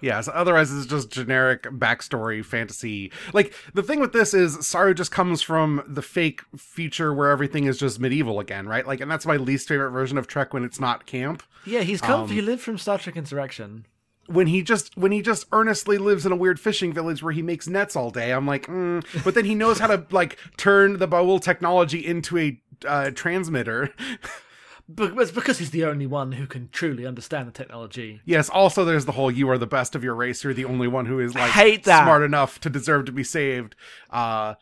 Yes, 0.00 0.28
otherwise 0.32 0.73
it's 0.73 0.87
just 0.87 1.11
generic 1.11 1.64
backstory 1.64 2.44
fantasy. 2.44 3.11
Like 3.32 3.52
the 3.75 3.82
thing 3.82 3.99
with 3.99 4.12
this 4.12 4.32
is 4.32 4.64
Saru 4.64 4.94
just 4.94 5.11
comes 5.11 5.42
from 5.42 5.82
the 5.88 6.02
fake 6.02 6.42
future 6.56 7.12
where 7.12 7.30
everything 7.30 7.64
is 7.64 7.78
just 7.78 7.99
medieval 7.99 8.38
again, 8.38 8.68
right? 8.68 8.87
Like 8.87 9.00
and 9.00 9.11
that's 9.11 9.26
my 9.26 9.37
least 9.37 9.66
favorite 9.66 9.90
version 9.90 10.16
of 10.16 10.28
Trek 10.28 10.54
when 10.54 10.62
it's 10.62 10.78
not 10.78 11.06
camp. 11.06 11.42
yeah, 11.66 11.80
he's 11.80 12.00
come. 12.00 12.23
Um, 12.23 12.28
he 12.28 12.40
lived 12.40 12.62
from 12.62 12.78
Star 12.78 12.99
Trek 12.99 13.16
Insurrection. 13.16 13.87
When 14.28 14.47
he 14.47 14.62
just 14.62 14.97
when 14.97 15.11
he 15.11 15.23
just 15.23 15.47
earnestly 15.52 15.99
lives 15.99 16.26
in 16.26 16.32
a 16.32 16.37
weird 16.37 16.61
fishing 16.61 16.92
village 16.92 17.23
where 17.23 17.32
he 17.32 17.42
makes 17.42 17.66
nets 17.66 17.97
all 17.97 18.11
day, 18.11 18.32
I'm 18.32 18.47
like, 18.47 18.66
mm. 18.66 19.04
but 19.25 19.35
then 19.35 19.47
he 19.47 19.54
knows 19.54 19.78
how 19.78 19.87
to 19.87 20.06
like 20.11 20.38
turn 20.56 20.99
the 20.99 21.08
Baul 21.08 21.40
technology 21.40 22.04
into 22.06 22.38
a 22.38 22.61
uh, 22.87 23.11
transmitter. 23.11 23.94
but 24.88 25.12
it's 25.18 25.30
because 25.30 25.58
he's 25.58 25.70
the 25.70 25.85
only 25.85 26.06
one 26.06 26.32
who 26.32 26.47
can 26.47 26.68
truly 26.73 27.06
understand 27.06 27.47
the 27.47 27.52
technology. 27.52 28.20
Yes. 28.25 28.49
Also, 28.49 28.85
there's 28.85 29.04
the 29.04 29.12
whole 29.12 29.30
"you 29.30 29.49
are 29.50 29.58
the 29.58 29.66
best 29.66 29.94
of 29.94 30.02
your 30.02 30.14
race. 30.14 30.44
You're 30.44 30.54
the 30.54 30.64
only 30.64 30.88
one 30.88 31.06
who 31.06 31.20
is 31.20 31.35
like 31.35 31.50
hate 31.50 31.85
that. 31.85 32.04
smart 32.04 32.23
enough 32.23 32.61
to 32.61 32.70
deserve 32.70 33.06
to 33.06 33.12
be 33.12 33.25
saved." 33.25 33.76
Uh, 34.11 34.54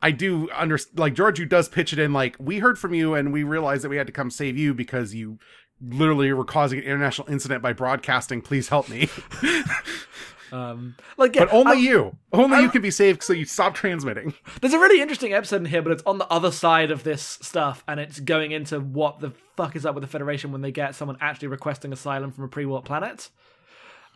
I 0.00 0.10
do 0.10 0.50
understand. 0.50 0.98
Like 0.98 1.14
Georgiou 1.14 1.48
does 1.48 1.68
pitch 1.68 1.92
it 1.92 1.98
in 1.98 2.12
like 2.12 2.36
we 2.38 2.58
heard 2.58 2.78
from 2.78 2.94
you 2.94 3.14
and 3.14 3.32
we 3.32 3.42
realized 3.42 3.82
that 3.84 3.88
we 3.88 3.96
had 3.96 4.06
to 4.06 4.12
come 4.12 4.30
save 4.30 4.56
you 4.56 4.74
because 4.74 5.14
you 5.14 5.38
literally 5.80 6.32
were 6.32 6.44
causing 6.44 6.78
an 6.78 6.84
international 6.84 7.28
incident 7.30 7.62
by 7.62 7.72
broadcasting. 7.72 8.40
Please 8.42 8.68
help 8.68 8.88
me. 8.88 9.08
Um, 10.52 10.94
like, 11.16 11.34
yeah, 11.34 11.46
but 11.46 11.54
only 11.54 11.72
I- 11.72 11.80
you, 11.80 12.16
only 12.32 12.58
I- 12.58 12.60
you 12.60 12.68
can 12.70 12.80
be 12.80 12.90
saved. 12.92 13.24
So 13.24 13.32
you 13.32 13.44
stop 13.44 13.74
transmitting. 13.74 14.34
There's 14.60 14.74
a 14.74 14.78
really 14.78 15.00
interesting 15.02 15.32
episode 15.32 15.56
in 15.56 15.64
here, 15.64 15.82
but 15.82 15.90
it's 15.90 16.02
on 16.06 16.18
the 16.18 16.28
other 16.28 16.52
side 16.52 16.92
of 16.92 17.02
this 17.02 17.22
stuff, 17.42 17.82
and 17.88 17.98
it's 17.98 18.20
going 18.20 18.52
into 18.52 18.78
what 18.78 19.18
the 19.18 19.32
fuck 19.56 19.74
is 19.74 19.84
up 19.84 19.96
with 19.96 20.02
the 20.02 20.08
Federation 20.08 20.52
when 20.52 20.60
they 20.60 20.70
get 20.70 20.94
someone 20.94 21.16
actually 21.20 21.48
requesting 21.48 21.92
asylum 21.92 22.30
from 22.30 22.44
a 22.44 22.48
pre-war 22.48 22.82
planet. 22.82 23.30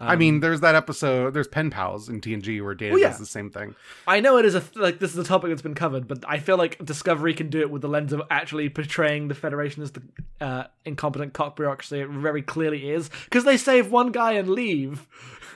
I 0.00 0.16
mean, 0.16 0.40
there's 0.40 0.60
that 0.60 0.74
episode. 0.74 1.34
There's 1.34 1.48
pen 1.48 1.70
pals 1.70 2.08
in 2.08 2.20
TNG 2.20 2.62
where 2.62 2.74
Data 2.74 2.92
Well, 2.92 3.00
yeah. 3.00 3.08
does 3.08 3.18
the 3.18 3.26
same 3.26 3.50
thing. 3.50 3.74
I 4.06 4.20
know 4.20 4.36
it 4.38 4.44
is 4.44 4.54
a 4.54 4.62
like 4.76 4.98
this 5.00 5.12
is 5.12 5.18
a 5.18 5.24
topic 5.24 5.50
that's 5.50 5.62
been 5.62 5.74
covered, 5.74 6.06
but 6.06 6.24
I 6.28 6.38
feel 6.38 6.56
like 6.56 6.84
Discovery 6.84 7.34
can 7.34 7.50
do 7.50 7.60
it 7.60 7.70
with 7.70 7.82
the 7.82 7.88
lens 7.88 8.12
of 8.12 8.22
actually 8.30 8.68
portraying 8.68 9.28
the 9.28 9.34
Federation 9.34 9.82
as 9.82 9.92
the 9.92 10.02
uh, 10.40 10.64
incompetent 10.84 11.32
cock 11.32 11.56
bureaucracy 11.56 12.00
it 12.00 12.08
very 12.08 12.42
clearly 12.42 12.90
is, 12.90 13.10
because 13.24 13.44
they 13.44 13.56
save 13.56 13.90
one 13.90 14.12
guy 14.12 14.32
and 14.32 14.48
leave. 14.48 15.06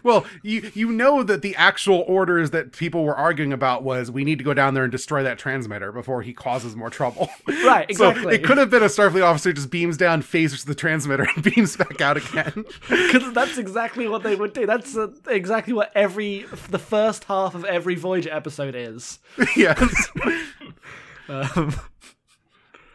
Well, 0.05 0.27
you 0.43 0.73
you 0.75 0.91
know 0.91 1.23
that 1.23 1.43
the 1.43 1.55
actual 1.55 2.05
orders 2.09 2.51
that 2.51 2.73
people 2.73 3.05
were 3.05 3.15
arguing 3.17 3.53
about 3.53 3.85
was 3.85 4.11
we 4.11 4.25
need 4.25 4.39
to 4.39 4.45
go 4.45 4.53
down 4.53 4.75
there 4.75 4.83
and 4.83 4.91
destroy 4.91 5.23
that 5.23 5.39
transmitter 5.39 5.93
before 5.93 6.23
he 6.23 6.33
causes 6.33 6.75
more 6.75 6.91
trouble. 6.91 7.31
Right, 7.65 7.89
exactly. 7.89 8.23
So 8.25 8.29
it 8.31 8.43
could 8.45 8.59
have 8.59 8.71
been 8.71 8.83
a 8.83 8.87
Starfleet 8.87 9.25
officer 9.25 9.53
just 9.53 9.71
beams 9.71 9.97
down, 9.97 10.23
phases 10.23 10.65
the 10.65 10.75
transmitter, 10.75 11.29
and 11.35 11.45
beams 11.45 11.77
back 11.77 12.01
out 12.01 12.17
again. 12.17 12.65
Because 12.89 13.33
that's 13.33 13.57
exactly 13.59 14.09
what 14.09 14.23
they 14.25 14.32
would 14.37 14.53
do. 14.53 14.67
That's 14.67 14.97
uh, 14.97 15.09
exactly 15.29 15.73
what 15.73 15.93
every 15.95 16.47
the 16.69 16.79
first 16.79 17.25
half 17.25 17.55
of 17.55 17.65
every 17.65 17.95
Voyager 17.95 18.33
episode 18.33 18.75
is. 18.75 19.19
yes. 19.57 20.09
Um, 21.29 21.75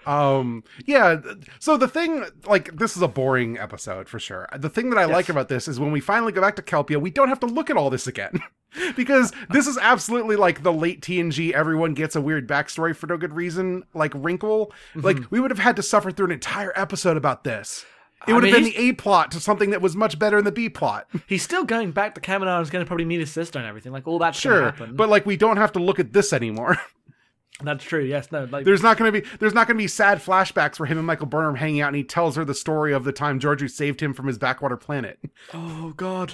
Um. 0.07 0.63
Yeah. 0.85 1.17
So 1.59 1.75
the 1.75 1.89
thing, 1.89 2.23
like, 2.45 2.73
this 2.77 2.95
is 2.95 3.01
a 3.01 3.09
boring 3.09 3.57
episode 3.59 4.07
for 4.07 4.19
sure. 4.19 4.47
The 4.57 4.69
thing 4.69 4.89
that 4.89 4.97
I 4.97 5.03
like 5.03 5.27
about 5.27 5.49
this 5.49 5.67
is 5.67 5.81
when 5.81 5.91
we 5.91 5.99
finally 5.99 6.31
go 6.31 6.39
back 6.39 6.55
to 6.55 6.61
Kelpia, 6.61 6.99
we 6.99 7.11
don't 7.11 7.27
have 7.27 7.41
to 7.41 7.45
look 7.45 7.69
at 7.69 7.75
all 7.75 7.89
this 7.89 8.07
again. 8.07 8.41
because 8.95 9.33
this 9.49 9.67
is 9.67 9.77
absolutely 9.77 10.37
like 10.37 10.63
the 10.63 10.71
late 10.71 11.01
TNG, 11.01 11.51
everyone 11.51 11.93
gets 11.93 12.15
a 12.15 12.21
weird 12.21 12.47
backstory 12.47 12.95
for 12.95 13.07
no 13.07 13.17
good 13.17 13.33
reason, 13.33 13.83
like 13.93 14.13
wrinkle. 14.15 14.71
Like, 14.95 15.29
we 15.29 15.41
would 15.41 15.51
have 15.51 15.59
had 15.59 15.75
to 15.75 15.83
suffer 15.83 16.09
through 16.09 16.27
an 16.27 16.31
entire 16.31 16.71
episode 16.75 17.17
about 17.17 17.43
this. 17.43 17.85
It 18.27 18.33
would 18.33 18.43
mean, 18.43 18.53
have 18.53 18.63
been 18.63 18.71
the 18.71 18.77
A 18.89 18.93
plot 18.93 19.31
to 19.31 19.39
something 19.39 19.69
that 19.69 19.81
was 19.81 19.95
much 19.95 20.17
better 20.17 20.37
in 20.37 20.45
the 20.45 20.51
B 20.51 20.69
plot. 20.69 21.07
he's 21.27 21.43
still 21.43 21.63
going 21.63 21.91
back 21.91 22.15
to 22.15 22.21
Kaminar 22.21 22.57
and 22.57 22.63
is 22.63 22.69
going 22.69 22.83
to 22.83 22.87
probably 22.87 23.05
meet 23.05 23.19
his 23.19 23.31
sister 23.31 23.59
and 23.59 23.67
everything. 23.67 23.91
Like 23.91 24.07
all 24.07 24.17
that's 24.19 24.39
Sure. 24.39 24.63
happen. 24.63 24.95
But 24.95 25.09
like 25.09 25.25
we 25.25 25.37
don't 25.37 25.57
have 25.57 25.71
to 25.73 25.79
look 25.79 25.99
at 25.99 26.13
this 26.13 26.33
anymore. 26.33 26.77
that's 27.63 27.83
true. 27.83 28.03
Yes. 28.03 28.31
No. 28.31 28.45
Like 28.45 28.65
There's 28.65 28.81
not 28.81 28.97
going 28.97 29.13
to 29.13 29.21
be 29.21 29.27
there's 29.37 29.53
not 29.53 29.67
going 29.67 29.77
to 29.77 29.83
be 29.83 29.87
sad 29.87 30.17
flashbacks 30.17 30.79
where 30.79 30.87
him 30.87 30.97
and 30.97 31.05
Michael 31.05 31.27
Burnham 31.27 31.55
hanging 31.55 31.81
out 31.81 31.87
and 31.89 31.95
he 31.95 32.03
tells 32.03 32.35
her 32.35 32.43
the 32.43 32.53
story 32.55 32.91
of 32.93 33.03
the 33.03 33.11
time 33.11 33.39
Georgiou 33.39 33.69
saved 33.69 34.01
him 34.01 34.13
from 34.13 34.27
his 34.27 34.37
backwater 34.37 34.77
planet. 34.77 35.19
Oh 35.53 35.93
God. 35.95 36.33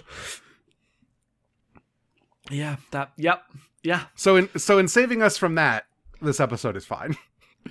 Yeah. 2.49 2.77
That. 2.91 3.11
Yep. 3.17 3.43
Yeah. 3.83 4.03
So 4.15 4.35
in 4.35 4.49
so 4.57 4.77
in 4.79 4.87
saving 4.87 5.21
us 5.21 5.37
from 5.37 5.55
that, 5.55 5.85
this 6.21 6.39
episode 6.39 6.75
is 6.77 6.85
fine. 6.85 7.15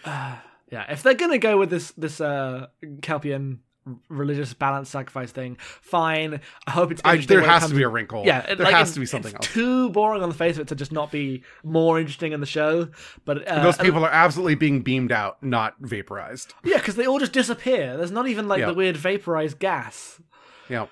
Uh, 0.05 0.37
Yeah. 0.71 0.91
If 0.91 1.03
they're 1.03 1.13
gonna 1.13 1.37
go 1.37 1.59
with 1.59 1.69
this 1.69 1.91
this 1.99 2.19
uh 2.19 2.69
Kelpian 3.01 3.59
religious 4.09 4.55
balance 4.55 4.89
sacrifice 4.91 5.33
thing, 5.33 5.57
fine. 5.81 6.41
I 6.67 6.71
hope 6.71 6.93
it's. 6.93 7.03
I, 7.05 7.13
interesting 7.13 7.35
there 7.37 7.41
when 7.43 7.51
it 7.51 7.53
has 7.61 7.69
to 7.71 7.75
be 7.75 7.83
a 7.83 7.89
wrinkle. 7.89 8.25
Yeah, 8.25 8.39
it- 8.51 8.57
there 8.59 8.67
like, 8.67 8.75
has 8.75 8.95
to 8.95 9.01
be 9.01 9.07
something 9.07 9.35
it's 9.35 9.47
else. 9.47 9.55
Too 9.55 9.91
boring 9.91 10.23
on 10.23 10.29
the 10.29 10.35
face 10.35 10.57
of 10.57 10.61
it 10.63 10.69
to 10.69 10.75
just 10.75 10.93
not 10.93 11.11
be 11.11 11.43
more 11.65 11.99
interesting 11.99 12.33
in 12.33 12.41
the 12.41 12.47
show. 12.47 12.89
But 13.25 13.47
uh, 13.47 13.63
Those 13.63 13.77
people 13.79 14.05
are 14.05 14.11
absolutely 14.13 14.55
being 14.55 14.83
beamed 14.83 15.13
out, 15.13 15.43
not 15.43 15.75
vaporized. 15.81 16.55
yeah, 16.65 16.79
because 16.79 16.95
they 16.97 17.07
all 17.07 17.19
just 17.19 17.33
disappear. 17.33 17.97
There's 17.97 18.11
not 18.13 18.29
even 18.29 18.49
like 18.49 18.61
Yeah. 18.61 18.67
the 18.67 18.75
weird 18.75 18.97
vaporized 18.97 19.59
gas. 19.59 20.21
Yeah. 20.69 20.87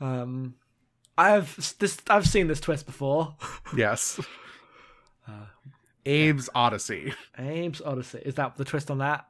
Um, 0.00 0.54
I've 1.18 1.74
this 1.78 1.98
I've 2.08 2.26
seen 2.28 2.46
this 2.48 2.60
twist 2.60 2.86
before. 2.86 3.36
Yes. 3.76 4.20
Uh, 5.26 5.32
Abe's 6.06 6.48
Oddysee. 6.54 7.12
Abe's 7.36 7.80
Oddysee 7.80 8.22
is 8.22 8.34
that 8.36 8.54
the 8.56 8.64
twist 8.64 8.90
on 8.90 8.98
that? 8.98 9.26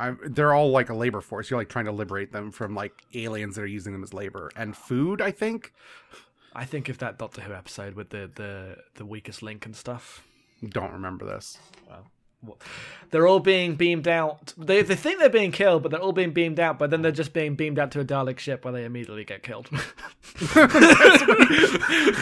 I'm, 0.00 0.18
they're 0.24 0.52
all 0.54 0.70
like 0.70 0.88
a 0.90 0.94
labor 0.94 1.20
force. 1.20 1.50
You're 1.50 1.60
like 1.60 1.68
trying 1.68 1.84
to 1.84 1.92
liberate 1.92 2.32
them 2.32 2.50
from 2.50 2.74
like 2.74 2.92
aliens 3.14 3.56
that 3.56 3.62
are 3.62 3.66
using 3.66 3.92
them 3.92 4.02
as 4.02 4.12
labor 4.14 4.50
and 4.56 4.76
food. 4.76 5.20
I 5.20 5.30
think. 5.30 5.72
I 6.54 6.64
think 6.64 6.88
of 6.88 6.98
that 6.98 7.16
Doctor 7.18 7.42
Who 7.42 7.52
episode 7.52 7.94
with 7.94 8.10
the 8.10 8.30
the 8.34 8.76
the 8.96 9.04
weakest 9.04 9.42
link 9.42 9.66
and 9.66 9.76
stuff. 9.76 10.24
Don't 10.68 10.92
remember 10.92 11.24
this. 11.24 11.58
Well, 12.42 12.58
They're 13.10 13.26
all 13.26 13.38
being 13.40 13.74
beamed 13.76 14.08
out. 14.08 14.54
They 14.56 14.82
they 14.82 14.96
think 14.96 15.18
they're 15.20 15.28
being 15.28 15.52
killed, 15.52 15.82
but 15.82 15.90
they're 15.90 16.00
all 16.00 16.12
being 16.12 16.32
beamed 16.32 16.58
out. 16.58 16.78
But 16.78 16.90
then 16.90 17.02
they're 17.02 17.12
just 17.12 17.32
being 17.32 17.54
beamed 17.54 17.78
out 17.78 17.90
to 17.92 18.00
a 18.00 18.04
Dalek 18.04 18.38
ship 18.38 18.64
where 18.64 18.72
they 18.72 18.84
immediately 18.84 19.24
get 19.24 19.42
killed. 19.42 19.68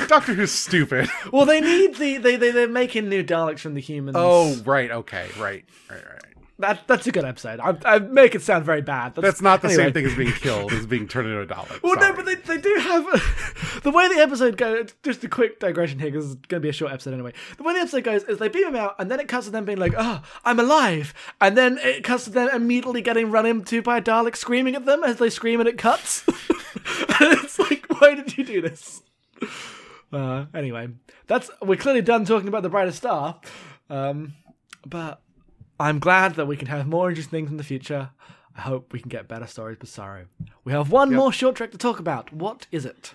Doctor 0.09 0.35
Who's 0.35 0.53
stupid. 0.53 1.09
well, 1.33 1.47
they 1.47 1.61
need 1.61 1.95
the 1.97 2.19
they 2.19 2.37
they 2.37 2.51
they're 2.51 2.69
making 2.69 3.09
new 3.09 3.23
Daleks 3.23 3.61
from 3.61 3.75
the 3.75 3.81
humans. 3.81 4.17
Oh, 4.19 4.57
right. 4.65 4.91
Okay. 4.91 5.29
Right. 5.39 5.65
Right. 5.91 6.05
Right. 6.05 6.23
That 6.61 6.87
that's 6.89 7.07
a 7.07 7.13
good 7.13 7.25
episode. 7.25 7.61
I, 7.61 7.77
I 7.85 7.99
make 8.01 8.35
it 8.35 8.43
sound 8.43 8.65
very 8.65 8.83
bad. 8.83 9.15
That's 9.15 9.41
not 9.41 9.63
the 9.63 9.69
anyway. 9.69 9.85
same 9.85 9.93
thing 9.93 10.07
as 10.07 10.15
being 10.15 10.33
killed. 10.41 10.73
As 10.73 10.87
being 10.87 11.07
turned 11.07 11.29
into 11.29 11.41
a 11.41 11.47
Dalek. 11.47 11.83
Well, 11.83 11.97
no, 11.97 12.13
but 12.13 12.27
they, 12.27 12.35
they 12.35 12.59
do 12.59 12.75
have 12.81 13.81
the 13.85 13.91
way 13.91 14.09
the 14.09 14.21
episode 14.21 14.57
goes. 14.57 14.95
Just 15.03 15.23
a 15.23 15.29
quick 15.29 15.61
digression 15.61 15.99
here, 15.99 16.11
because 16.11 16.33
it's 16.33 16.47
going 16.47 16.61
to 16.61 16.65
be 16.65 16.69
a 16.69 16.73
short 16.73 16.93
episode 16.93 17.15
anyway. 17.15 17.33
The 17.57 17.63
way 17.63 17.75
the 17.75 17.81
episode 17.81 18.05
goes 18.05 18.25
is 18.25 18.39
they 18.39 18.49
beam 18.49 18.69
him 18.69 18.77
out, 18.77 18.97
and 18.99 19.11
then 19.11 19.21
it 19.21 19.29
cuts 19.29 19.47
to 19.47 19.53
them 19.53 19.65
being 19.65 19.79
like, 19.79 19.95
"Oh, 19.97 20.23
I'm 20.45 20.59
alive," 20.59 21.15
and 21.41 21.57
then 21.57 21.79
it 21.79 22.03
cuts 22.03 22.25
to 22.25 22.31
them 22.31 22.49
immediately 22.53 23.03
getting 23.03 23.31
run 23.31 23.47
into 23.47 23.81
by 23.81 23.99
a 23.99 24.03
Dalek, 24.03 24.37
screaming 24.37 24.75
at 24.75 24.85
them 24.85 25.05
as 25.05 25.19
they 25.19 25.31
scream, 25.31 25.61
and 25.61 25.69
it 25.69 25.79
cuts. 25.79 26.27
and 26.29 27.33
it's 27.39 27.59
like, 27.59 27.87
why 28.01 28.15
did 28.15 28.37
you 28.37 28.45
do 28.45 28.61
this? 28.61 29.03
Uh, 30.13 30.47
anyway, 30.55 30.89
that's 31.27 31.51
we're 31.63 31.77
clearly 31.77 32.03
done 32.03 32.25
talking 32.25 32.49
about 32.49 32.63
the 32.63 32.69
brightest 32.69 32.99
star, 32.99 33.41
um, 33.91 34.35
but 34.87 35.21
I'm 35.81 35.99
glad 35.99 36.35
that 36.37 36.47
we 36.47 36.57
can 36.57 36.69
have 36.69 36.87
more 36.87 37.09
interesting 37.09 37.31
things 37.41 37.51
in 37.51 37.57
the 37.57 37.65
future. 37.65 38.11
I 38.57 38.63
hope 38.63 38.93
we 38.93 38.99
can 39.01 39.09
get 39.09 39.29
better 39.29 39.47
stories, 39.47 39.79
Bizarro. 39.79 40.27
We 40.65 40.73
have 40.73 40.91
one 40.91 41.15
more 41.15 41.33
short 41.33 41.55
trek 41.57 41.71
to 41.73 41.79
talk 41.79 42.01
about. 42.01 42.33
What 42.33 42.67
is 42.73 42.85
it? 42.85 43.15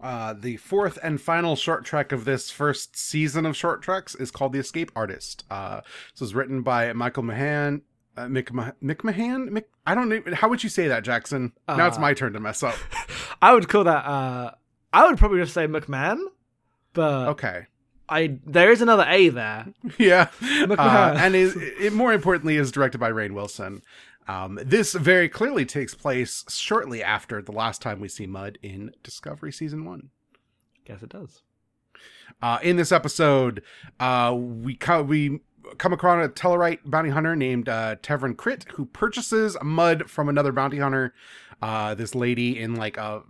Uh, 0.00 0.32
the 0.32 0.56
fourth 0.56 0.98
and 1.02 1.20
final 1.20 1.56
short 1.56 1.84
trek 1.84 2.10
of 2.12 2.24
this 2.24 2.50
first 2.50 2.96
season 2.96 3.44
of 3.44 3.54
short 3.54 3.82
treks 3.82 4.14
is 4.14 4.30
called 4.30 4.54
The 4.54 4.58
Escape 4.58 4.90
Artist. 4.96 5.44
Uh, 5.50 5.82
this 6.12 6.20
was 6.22 6.34
written 6.34 6.62
by 6.62 6.90
Michael 6.94 7.22
Mahan. 7.22 7.82
Uh, 8.16 8.22
Mick, 8.26 8.50
Mah- 8.50 8.72
Mick 8.82 9.04
Mahan? 9.04 9.50
Mick, 9.50 9.64
I 9.86 9.94
don't 9.94 10.08
know. 10.08 10.22
How 10.32 10.48
would 10.48 10.62
you 10.64 10.70
say 10.70 10.88
that, 10.88 11.04
Jackson? 11.04 11.52
now 11.68 11.86
it's 11.86 11.98
my 11.98 12.14
turn 12.14 12.32
to 12.32 12.40
mess 12.40 12.62
up. 12.62 12.74
I 13.42 13.52
would 13.52 13.68
call 13.68 13.84
that. 13.84 14.04
Uh, 14.06 14.52
I 14.92 15.06
would 15.06 15.18
probably 15.18 15.40
just 15.40 15.52
say 15.52 15.66
McMahon, 15.66 16.18
but 16.94 17.28
Okay. 17.28 17.66
I 18.10 18.38
there 18.44 18.70
is 18.70 18.82
another 18.82 19.04
A 19.08 19.28
there. 19.28 19.66
Yeah. 19.98 20.28
Uh, 20.42 21.14
and 21.18 21.34
is, 21.34 21.56
it, 21.58 21.92
more 21.92 22.12
importantly, 22.12 22.56
is 22.56 22.72
directed 22.72 22.98
by 22.98 23.10
Rainn 23.10 23.32
Wilson. 23.32 23.82
Um, 24.28 24.58
this 24.62 24.92
very 24.92 25.28
clearly 25.28 25.64
takes 25.64 25.94
place 25.94 26.44
shortly 26.48 27.02
after 27.02 27.42
the 27.42 27.52
last 27.52 27.82
time 27.82 28.00
we 28.00 28.08
see 28.08 28.26
Mudd 28.26 28.58
in 28.62 28.92
Discovery 29.02 29.50
Season 29.52 29.84
1. 29.84 30.10
Guess 30.84 31.02
it 31.02 31.08
does. 31.08 31.42
Uh, 32.40 32.58
in 32.62 32.76
this 32.76 32.92
episode, 32.92 33.62
uh, 33.98 34.34
we 34.36 34.74
co- 34.76 35.02
we 35.02 35.40
come 35.78 35.92
across 35.92 36.24
a 36.24 36.28
Tellarite 36.28 36.78
bounty 36.84 37.10
hunter 37.10 37.36
named 37.36 37.68
uh, 37.68 37.96
Tevrin 37.96 38.34
Krit 38.34 38.70
who 38.72 38.86
purchases 38.86 39.56
Mudd 39.62 40.08
from 40.08 40.28
another 40.28 40.52
bounty 40.52 40.78
hunter. 40.78 41.14
Uh, 41.62 41.94
this 41.94 42.14
lady 42.14 42.58
in 42.58 42.76
like 42.76 42.96
a, 42.96 43.22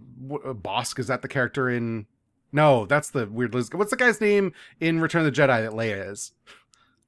a 0.44 0.54
Bosk 0.54 0.98
is 0.98 1.08
that 1.08 1.22
the 1.22 1.28
character 1.28 1.68
in? 1.68 2.06
No, 2.52 2.86
that's 2.86 3.10
the 3.10 3.26
weird 3.26 3.54
Liz. 3.54 3.70
What's 3.72 3.90
the 3.90 3.96
guy's 3.96 4.20
name 4.20 4.52
in 4.80 5.00
Return 5.00 5.24
of 5.24 5.32
the 5.32 5.40
Jedi 5.40 5.62
that 5.62 5.72
Leia 5.72 6.10
is? 6.10 6.32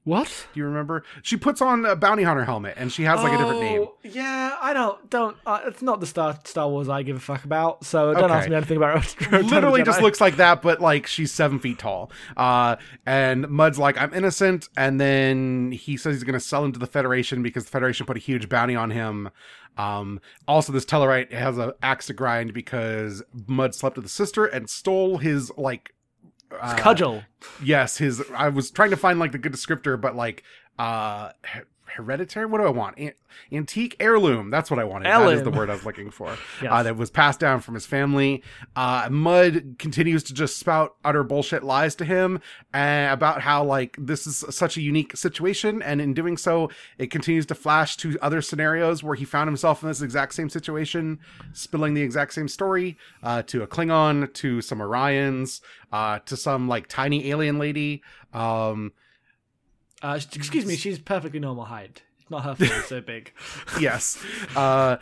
What? 0.05 0.47
Do 0.53 0.59
you 0.59 0.65
remember? 0.65 1.03
She 1.21 1.37
puts 1.37 1.61
on 1.61 1.85
a 1.85 1.95
bounty 1.95 2.23
hunter 2.23 2.43
helmet 2.43 2.73
and 2.75 2.91
she 2.91 3.03
has 3.03 3.23
like 3.23 3.31
a 3.31 3.37
different 3.37 3.61
name. 3.61 3.81
Oh, 3.83 3.95
Yeah, 4.03 4.57
I 4.61 4.73
don't 4.73 5.09
don't. 5.09 5.37
Uh, 5.45 5.61
it's 5.65 5.81
not 5.81 6.01
the 6.01 6.05
Star 6.05 6.37
Star 6.43 6.67
Wars 6.69 6.89
I 6.89 7.03
give 7.03 7.15
a 7.15 7.19
fuck 7.21 7.45
about. 7.45 7.85
So 7.85 8.13
don't 8.13 8.25
Okay. 8.25 8.33
ask 8.33 8.49
me 8.49 8.55
anything 8.55 8.75
about. 8.77 8.95
Return 9.21 9.47
literally 9.47 9.81
just 9.83 10.01
looks 10.01 10.19
like 10.19 10.35
that, 10.37 10.61
but 10.61 10.81
like 10.81 11.07
she's 11.07 11.31
seven 11.31 11.57
feet 11.57 11.79
tall. 11.79 12.11
Uh, 12.35 12.75
and 13.05 13.47
Mudd's 13.47 13.79
like, 13.79 13.97
I'm 13.97 14.13
innocent. 14.13 14.67
And 14.75 14.99
then 14.99 15.71
he 15.71 15.95
says 15.95 16.15
he's 16.15 16.23
going 16.25 16.33
to 16.33 16.39
sell 16.45 16.65
him 16.65 16.73
to 16.73 16.79
the 16.79 16.87
Federation 16.87 17.41
because 17.41 17.63
the 17.63 17.71
Federation 17.71 18.05
put 18.05 18.17
a 18.17 18.19
huge 18.19 18.49
bounty 18.49 18.75
on 18.75 18.91
him. 18.91 19.29
Um, 19.77 20.19
also, 20.47 20.73
this 20.73 20.85
Tellarite 20.85 21.31
has 21.31 21.57
an 21.57 21.71
axe 21.81 22.07
to 22.07 22.13
grind 22.13 22.53
because 22.53 23.23
Mudd 23.47 23.73
slept 23.73 23.95
with 23.95 24.03
his 24.05 24.11
sister 24.11 24.45
and 24.45 24.69
stole 24.69 25.17
his 25.19 25.49
like. 25.57 25.93
Uh, 26.59 26.75
cudgel. 26.77 27.23
Yes, 27.61 27.97
his. 27.97 28.23
I 28.35 28.49
was 28.49 28.71
trying 28.71 28.91
to 28.91 28.97
find 28.97 29.19
like 29.19 29.31
the 29.31 29.37
good 29.37 29.53
descriptor, 29.53 29.99
but 29.99 30.15
like, 30.15 30.43
uh, 30.79 31.31
hereditary. 31.85 32.45
What 32.45 32.59
do 32.59 32.65
I 32.67 32.69
want? 32.69 32.97
An- 32.97 33.13
antique 33.51 33.95
heirloom. 33.99 34.49
That's 34.49 34.69
what 34.69 34.79
I 34.79 34.83
wanted. 34.83 35.05
That 35.05 35.27
is 35.31 35.43
the 35.43 35.49
word 35.51 35.69
I 35.69 35.73
was 35.73 35.85
looking 35.85 36.09
for. 36.11 36.35
Yes. 36.61 36.71
uh, 36.71 36.83
that 36.83 36.95
was 36.97 37.09
passed 37.09 37.39
down 37.39 37.59
from 37.61 37.73
his 37.73 37.85
family. 37.85 38.43
Uh, 38.75 39.07
Mudd 39.11 39.75
continues 39.79 40.23
to 40.23 40.33
just 40.33 40.57
spout 40.57 40.95
utter 41.03 41.23
bullshit 41.23 41.63
lies 41.63 41.95
to 41.95 42.05
him 42.05 42.39
uh, 42.73 43.07
about 43.11 43.41
how 43.41 43.63
like 43.63 43.97
this 43.99 44.25
is 44.27 44.45
such 44.49 44.77
a 44.77 44.81
unique 44.81 45.17
situation, 45.17 45.81
and 45.81 45.99
in 45.99 46.13
doing 46.13 46.37
so, 46.37 46.69
it 46.97 47.07
continues 47.11 47.45
to 47.47 47.55
flash 47.55 47.97
to 47.97 48.17
other 48.21 48.41
scenarios 48.41 49.03
where 49.03 49.15
he 49.15 49.25
found 49.25 49.47
himself 49.47 49.81
in 49.81 49.89
this 49.89 50.01
exact 50.01 50.33
same 50.35 50.49
situation, 50.49 51.19
spilling 51.53 51.93
the 51.95 52.01
exact 52.01 52.33
same 52.33 52.47
story 52.47 52.97
uh, 53.23 53.41
to 53.43 53.63
a 53.63 53.67
Klingon, 53.67 54.31
to 54.33 54.61
some 54.61 54.79
Orions, 54.79 55.59
uh, 55.91 56.19
to 56.19 56.37
some 56.37 56.67
like 56.67 56.87
tiny 56.87 57.29
alien 57.29 57.57
lady. 57.59 58.03
Um, 58.33 58.93
Uh, 60.03 60.19
excuse 60.35 60.65
me, 60.65 60.75
she's 60.75 60.99
perfectly 60.99 61.39
normal 61.39 61.65
height. 61.65 62.03
It's 62.19 62.29
not 62.29 62.43
her 62.43 62.55
fault 62.55 62.85
so 62.85 63.01
big. 63.01 63.33
yes. 63.79 64.23
Uh, 64.55 64.97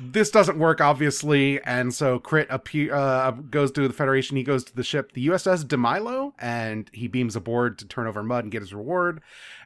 this 0.00 0.30
doesn't 0.30 0.58
work, 0.58 0.80
obviously, 0.80 1.62
and 1.62 1.94
so 1.94 2.18
Krit 2.18 2.90
uh, 2.92 3.30
goes 3.30 3.70
to 3.72 3.86
the 3.86 3.94
Federation. 3.94 4.36
He 4.36 4.42
goes 4.42 4.64
to 4.64 4.74
the 4.74 4.82
ship, 4.82 5.12
the 5.12 5.26
USS 5.28 5.64
Demilo, 5.64 6.32
and 6.38 6.90
he 6.92 7.06
beams 7.06 7.36
aboard 7.36 7.78
to 7.78 7.86
turn 7.86 8.06
over 8.06 8.22
Mudd 8.22 8.44
and 8.44 8.52
get 8.52 8.62
his 8.62 8.74
reward. 8.74 9.20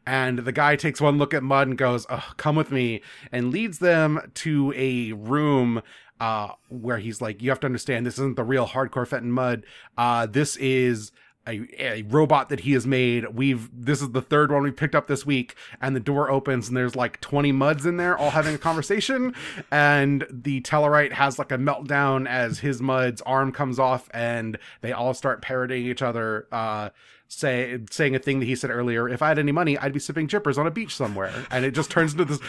And 0.07 0.40
the 0.40 0.53
guy 0.53 0.76
takes 0.76 1.00
one 1.00 1.18
look 1.18 1.35
at 1.35 1.42
Mudd 1.42 1.68
and 1.68 1.79
goes, 1.79 2.07
oh, 2.11 2.33
"Come 2.37 2.57
with 2.57 2.70
me," 2.70 3.03
and 3.33 3.50
leads 3.50 3.79
them 3.79 4.20
to 4.35 4.72
a 4.76 5.12
room 5.12 5.83
uh, 6.20 6.50
where 6.68 6.98
he's 6.98 7.20
like, 7.20 7.42
"You 7.42 7.50
have 7.50 7.61
to 7.61 7.66
understand, 7.66 8.07
this 8.07 8.14
isn't 8.14 8.37
the 8.37 8.44
real 8.44 8.66
Harcourt 8.66 9.09
Fenton 9.09 9.33
Mudd. 9.33 9.64
Uh, 9.96 10.26
this 10.26 10.57
is." 10.57 11.12
A, 11.48 11.66
a 11.79 12.03
robot 12.03 12.50
that 12.50 12.61
he 12.61 12.72
has 12.72 12.87
made. 12.87 13.35
We've 13.35 13.68
this 13.72 14.03
is 14.03 14.11
the 14.11 14.22
third 14.22 14.53
one 14.53 14.62
we 14.62 14.70
picked 14.70 14.94
up 14.94 15.07
this 15.07 15.24
week, 15.24 15.55
and 15.81 15.96
the 15.96 16.00
door 16.00 16.31
opens 16.31 16.68
and 16.68 16.76
there's 16.76 16.94
like 16.94 17.20
20 17.20 17.53
Mudds 17.53 17.87
in 17.87 17.96
there, 17.96 18.16
all 18.16 18.31
having 18.31 18.55
a 18.55 18.59
conversation. 18.59 19.35
And 19.70 20.26
the 20.31 20.61
Tellarite 20.61 21.12
has 21.12 21.38
like 21.38 21.50
a 21.50 21.59
meltdown 21.59 22.29
as 22.29 22.61
his 22.61 22.83
Mudd's 22.83 23.22
arm 23.22 23.53
comes 23.53 23.79
off, 23.79 24.09
and 24.12 24.59
they 24.83 24.92
all 24.92 25.14
start 25.14 25.42
parroting 25.42 25.87
each 25.87 26.03
other. 26.03 26.46
Uh, 26.53 26.90
say 27.33 27.79
saying 27.90 28.16
a 28.16 28.18
thing 28.18 28.40
that 28.40 28.46
he 28.46 28.57
said 28.57 28.70
earlier 28.70 29.09
if 29.09 29.22
i 29.22 29.29
had 29.29 29.38
any 29.38 29.53
money 29.53 29.79
i'd 29.79 29.92
be 29.92 30.00
sipping 30.00 30.26
jippers 30.26 30.59
on 30.59 30.66
a 30.66 30.70
beach 30.70 30.94
somewhere 30.94 31.33
and 31.53 31.64
it 31.64 31.70
just 31.70 31.88
turns 31.88 32.12
into 32.12 32.24
this 32.24 32.40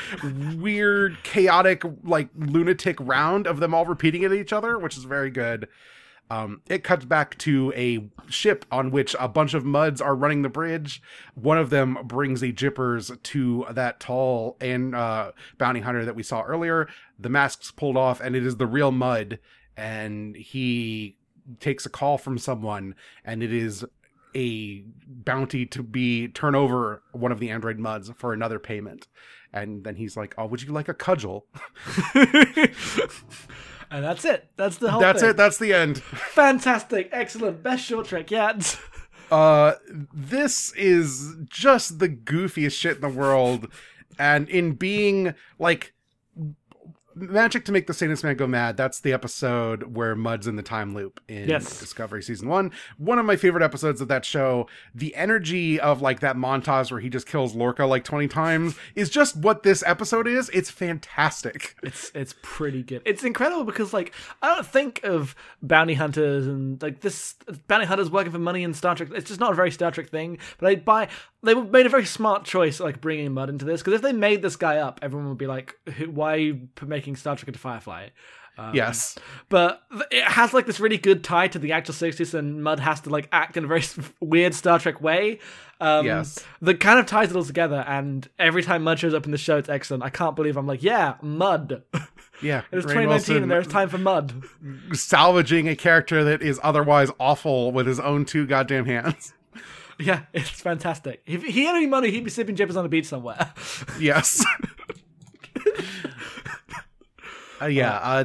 weird 0.56 1.16
chaotic 1.22 1.84
like 2.04 2.30
lunatic 2.36 2.98
round 3.00 3.46
of 3.46 3.60
them 3.60 3.76
all 3.76 3.86
repeating 3.86 4.24
it 4.24 4.32
at 4.32 4.38
each 4.38 4.52
other 4.52 4.80
which 4.80 4.98
is 4.98 5.04
very 5.04 5.30
good 5.30 5.68
um, 6.32 6.62
it 6.70 6.86
cuts 6.86 7.04
back 7.04 7.38
to 7.40 7.74
a 7.76 8.08
ship 8.30 8.64
on 8.72 8.90
which 8.90 9.18
a 9.20 9.28
bunch 9.28 9.54
of 9.54 9.66
Mudds 9.66 10.02
are 10.02 10.16
running 10.16 10.44
the 10.44 10.50
bridge. 10.50 11.02
One 11.36 11.58
of 11.58 11.72
them 11.72 11.98
brings 12.06 12.42
a 12.42 12.54
jippers 12.54 13.12
to 13.22 13.66
that 13.70 14.00
tall 14.00 14.56
and 14.62 14.96
uh, 14.96 15.34
bounty 15.58 15.82
hunter 15.82 16.06
that 16.06 16.16
we 16.16 16.24
saw 16.24 16.44
earlier. 16.44 16.88
The 17.20 17.28
mask's 17.28 17.72
pulled 17.72 17.98
off, 17.98 18.22
and 18.22 18.34
it 18.34 18.46
is 18.46 18.56
the 18.56 18.66
real 18.66 18.94
Mudd. 18.94 19.40
And 19.76 20.38
he 20.38 21.18
takes 21.60 21.86
a 21.86 21.90
call 21.90 22.18
from 22.18 22.38
someone, 22.38 22.96
and 23.26 23.44
it 23.44 23.52
is 23.52 23.84
a 24.34 24.86
bounty 25.06 25.66
to 25.66 25.84
be 25.84 26.30
turn 26.30 26.56
over 26.56 27.04
one 27.12 27.34
of 27.34 27.42
the 27.42 27.50
android 27.50 27.78
Mudds 27.78 28.16
for 28.16 28.32
another 28.32 28.58
payment. 28.58 29.10
And 29.52 29.84
then 29.84 29.98
he's 29.98 30.16
like, 30.16 30.34
"Oh, 30.38 30.46
would 30.46 30.64
you 30.64 30.72
like 30.72 30.88
a 30.88 30.94
cudgel?" 30.94 31.46
And 33.92 34.06
that's 34.06 34.24
it. 34.24 34.50
That's 34.56 34.78
the 34.78 34.90
whole 34.90 35.02
That's 35.02 35.20
thing. 35.20 35.32
it. 35.32 35.38
That's 35.38 35.58
the 35.58 35.74
end. 35.74 35.98
Fantastic. 36.02 37.10
Excellent. 37.12 37.62
Best 37.62 37.84
short 37.86 38.08
trick 38.08 38.32
yet. 38.32 38.80
Uh, 39.32 39.76
this 40.14 40.74
is 40.74 41.38
just 41.46 42.00
the 42.00 42.10
goofiest 42.10 42.74
shit 42.78 42.96
in 42.98 43.02
the 43.02 43.08
world, 43.08 43.72
and 44.20 44.50
in 44.50 44.74
being 44.74 45.34
like 45.58 45.94
magic 47.16 47.66
to 47.66 47.72
make 47.72 47.88
the 47.88 47.94
sanest 47.94 48.24
man 48.24 48.36
go 48.36 48.48
mad. 48.48 48.78
That's 48.78 49.00
the 49.00 49.14
episode 49.14 49.96
where 49.96 50.16
Mudd's 50.16 50.48
in 50.48 50.56
the 50.56 50.64
time 50.64 50.94
loop 50.94 51.20
in 51.28 51.48
Yes. 51.50 51.80
Discovery 51.80 52.24
season 52.24 52.48
one. 52.48 52.72
One 52.98 53.20
of 53.20 53.26
my 53.26 53.36
favorite 53.36 53.64
episodes 53.64 54.02
of 54.02 54.08
that 54.10 54.26
show. 54.26 54.68
The 54.96 55.16
energy 55.16 55.80
of 55.80 56.02
like 56.02 56.20
that 56.22 56.36
montage 56.36 56.92
where 56.92 57.00
he 57.00 57.10
just 57.10 57.28
kills 57.28 57.56
Lorca 57.56 57.86
like 57.86 58.04
twenty 58.04 58.28
times 58.28 58.76
is 58.96 59.10
just 59.10 59.36
what 59.38 59.64
this 59.64 59.84
episode 59.86 60.28
is. 60.28 60.50
It's 60.50 60.70
fantastic. 60.70 61.76
It's 61.84 62.12
it's 62.14 62.36
pretty 62.42 62.84
good. 62.84 63.02
It's 63.06 63.24
incredible 63.24 63.64
because 63.64 63.94
like 63.94 64.14
I 64.42 64.54
don't 64.54 64.66
think 64.66 65.02
of 65.04 65.36
bounty 65.62 65.94
hunters 65.96 66.48
and 66.48 66.82
like 66.82 67.02
this 67.02 67.36
bounty 67.68 67.86
hunters 67.86 68.10
working 68.10 68.32
for 68.32 68.40
money 68.40 68.64
in 68.64 68.74
Star 68.74 68.96
Trek. 68.96 69.10
It's 69.14 69.28
just 69.28 69.40
not 69.40 69.52
a 69.52 69.56
very 69.56 69.72
Star 69.72 69.92
Trek 69.92 70.10
thing. 70.10 70.38
But 70.60 70.70
I 70.70 70.76
buy 70.76 71.10
they 71.44 71.54
made 71.54 71.86
a 71.86 71.90
very 71.90 72.06
smart 72.06 72.46
choice 72.46 72.80
like 72.80 73.02
bringing 73.02 73.32
Mudd 73.34 73.50
into 73.50 73.66
this 73.66 73.82
because 73.82 73.94
if 73.96 74.02
they 74.02 74.14
made 74.14 74.42
this 74.42 74.56
guy 74.56 74.78
up, 74.78 75.00
everyone 75.02 75.30
would 75.30 75.38
be 75.38 75.48
like, 75.48 75.76
"Why 76.10 76.34
are 76.34 76.38
you 76.38 76.68
making 76.86 77.16
Star 77.16 77.36
Trek 77.36 77.48
into 77.48 77.60
Firefly?" 77.60 78.10
Um, 78.58 78.76
yes. 78.76 79.18
but 79.48 79.82
it 80.12 80.26
has 80.26 80.54
like 80.54 80.66
this 80.66 80.82
really 80.82 80.98
good 80.98 81.24
tie 81.24 81.48
to 81.48 81.58
the 81.58 81.72
actual 81.72 81.96
60s 81.96 82.34
and 82.34 82.62
Mudd 82.62 82.82
has 82.82 83.00
to 83.02 83.10
like 83.10 83.30
act 83.32 83.56
in 83.56 83.64
a 83.64 83.68
very 83.68 83.82
weird 84.20 84.54
star 84.54 84.78
trek 84.78 85.00
way 85.02 85.40
um 85.80 86.06
Yes. 86.06 86.44
that 86.62 86.82
kind 86.82 87.00
of 87.00 87.06
ties 87.06 87.32
it 87.32 87.36
all 87.38 87.46
together 87.46 87.86
and 87.88 88.28
every 88.38 88.62
time 88.62 88.84
Mudd 88.84 89.00
shows 89.00 89.14
up 89.14 89.24
in 89.26 89.32
the 89.32 89.38
show 89.38 89.58
it's 89.58 89.70
excellent 89.70 90.04
i 90.04 90.10
can't 90.10 90.36
believe 90.36 90.58
i'm 90.58 90.68
like 90.68 90.84
yeah 90.84 91.14
Mudd 91.22 91.82
Yeah. 92.42 92.64
it 92.70 92.76
was 92.76 92.84
Rainn 92.86 93.06
2019 93.06 93.08
Wilson 93.08 93.44
and 93.44 93.50
there's 93.52 93.68
time 93.68 93.88
for 93.88 93.98
Mudd 93.98 94.34
salvaging 94.94 95.70
a 95.70 95.76
character 95.76 96.24
that 96.26 96.42
is 96.42 96.60
otherwise 96.62 97.10
awful 97.22 97.72
with 97.72 97.88
his 97.88 98.02
own 98.02 98.26
two 98.26 98.46
goddamn 98.46 98.86
hands. 98.86 99.34
Yeah 100.02 100.24
it's 100.34 100.62
fantastic 100.62 101.22
if 101.26 101.44
he 101.44 101.64
had 101.66 101.76
any 101.76 101.88
money 101.88 102.12
he'd 102.12 102.24
be 102.24 102.30
sipping 102.30 102.56
jippers 102.56 102.76
on 102.78 102.84
the 102.84 102.90
beach 102.90 103.06
somewhere 103.06 103.54
Yes. 104.00 104.46
uh, 107.62 107.66
yeah, 107.66 107.96
uh, 107.98 108.24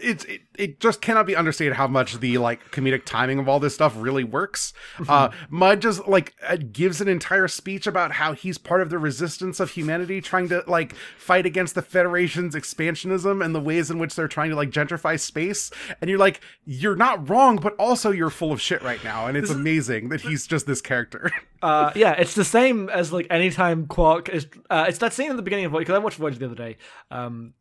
it's 0.00 0.24
it, 0.24 0.42
it 0.56 0.80
just 0.80 1.00
cannot 1.00 1.26
be 1.26 1.34
understated 1.34 1.74
how 1.74 1.86
much 1.86 2.20
the 2.20 2.38
like 2.38 2.70
comedic 2.70 3.04
timing 3.04 3.38
of 3.38 3.48
all 3.48 3.60
this 3.60 3.74
stuff 3.74 3.94
really 3.96 4.24
works. 4.24 4.72
Uh, 5.10 5.30
Mudd 5.48 5.82
just 5.82 6.06
like 6.06 6.34
uh, 6.46 6.56
gives 6.70 7.00
an 7.00 7.08
entire 7.08 7.48
speech 7.48 7.86
about 7.86 8.12
how 8.12 8.32
he's 8.32 8.58
part 8.58 8.80
of 8.80 8.90
the 8.90 8.98
resistance 8.98 9.58
of 9.58 9.70
humanity, 9.70 10.20
trying 10.20 10.48
to 10.48 10.62
like 10.68 10.94
fight 11.16 11.46
against 11.46 11.74
the 11.74 11.82
Federation's 11.82 12.54
expansionism 12.54 13.44
and 13.44 13.54
the 13.54 13.60
ways 13.60 13.90
in 13.90 13.98
which 13.98 14.14
they're 14.14 14.28
trying 14.28 14.50
to 14.50 14.56
like 14.56 14.70
gentrify 14.70 15.18
space. 15.18 15.70
And 16.00 16.08
you're 16.08 16.18
like, 16.18 16.42
you're 16.64 16.94
not 16.94 17.28
wrong, 17.28 17.56
but 17.56 17.74
also 17.76 18.10
you're 18.12 18.30
full 18.30 18.52
of 18.52 18.60
shit 18.60 18.82
right 18.82 19.02
now, 19.02 19.26
and 19.26 19.36
it's 19.36 19.50
amazing 19.50 20.10
that 20.10 20.20
he's 20.20 20.46
just 20.46 20.66
this 20.66 20.80
character. 20.80 21.32
uh 21.62 21.92
yeah 21.94 22.12
it's 22.12 22.34
the 22.34 22.44
same 22.44 22.88
as 22.88 23.12
like 23.12 23.26
anytime 23.28 23.86
quark 23.86 24.30
is 24.30 24.46
uh 24.70 24.86
it's 24.88 24.96
that 24.98 25.12
scene 25.12 25.30
at 25.30 25.36
the 25.36 25.42
beginning 25.42 25.66
of 25.66 25.72
because 25.72 25.94
i 25.94 25.98
watched 25.98 26.16
Voyager 26.16 26.38
the 26.38 26.46
other 26.46 26.54
day 26.54 26.78
um 27.10 27.52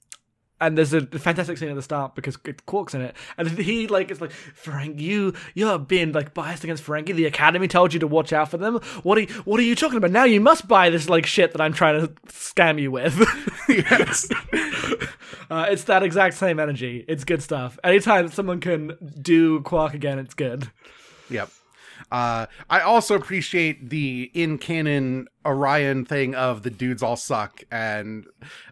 and 0.62 0.78
there's 0.78 0.94
a 0.94 1.06
fantastic 1.06 1.58
scene 1.58 1.70
at 1.70 1.76
the 1.76 1.82
start 1.82 2.16
because 2.16 2.38
it- 2.46 2.66
Quark's 2.66 2.94
in 2.94 3.02
it, 3.02 3.16
and 3.38 3.50
he 3.50 3.88
like 3.88 4.12
is 4.12 4.22
like 4.22 4.32
Frank, 4.32 5.00
you 5.00 5.34
you're 5.54 5.80
being 5.80 6.12
like 6.12 6.34
biased 6.34 6.64
against 6.64 6.84
Ferengi. 6.84 7.14
The 7.16 7.26
Academy 7.26 7.68
told 7.68 7.94
you 7.94 8.00
to 8.00 8.08
watch 8.08 8.34
out 8.34 8.50
for 8.50 8.58
them. 8.58 8.76
What 9.04 9.18
are 9.18 9.22
you, 9.22 9.28
what 9.46 9.60
are 9.60 9.64
you 9.64 9.76
talking 9.76 9.98
about? 9.98 10.12
Now 10.12 10.24
you 10.26 10.42
must 10.42 10.68
buy 10.68 10.90
this 10.90 11.10
like 11.10 11.26
shit 11.26 11.52
that 11.54 11.62
I'm 11.62 11.74
trying 11.74 12.02
to 12.02 12.14
scam 12.28 12.80
you 12.82 12.92
with. 12.92 13.18
yes. 13.70 14.30
uh, 15.50 15.68
it's 15.70 15.84
that 15.86 16.04
exact 16.04 16.36
same 16.36 16.60
energy. 16.60 17.06
It's 17.08 17.24
good 17.24 17.42
stuff. 17.42 17.80
Anytime 17.84 18.30
someone 18.30 18.60
can 18.60 18.98
do 19.22 19.62
Quark 19.62 19.94
again, 19.94 20.20
it's 20.20 20.34
good. 20.34 20.70
Yep. 21.30 21.50
Uh, 22.12 22.48
I 22.70 22.80
also 22.80 23.16
appreciate 23.16 23.90
the 23.90 24.32
in 24.34 24.58
canon 24.58 25.28
Orion 25.46 26.04
thing 26.06 26.36
of 26.36 26.64
the 26.64 26.70
dudes 26.70 27.02
all 27.02 27.16
suck 27.16 27.64
and 27.72 28.26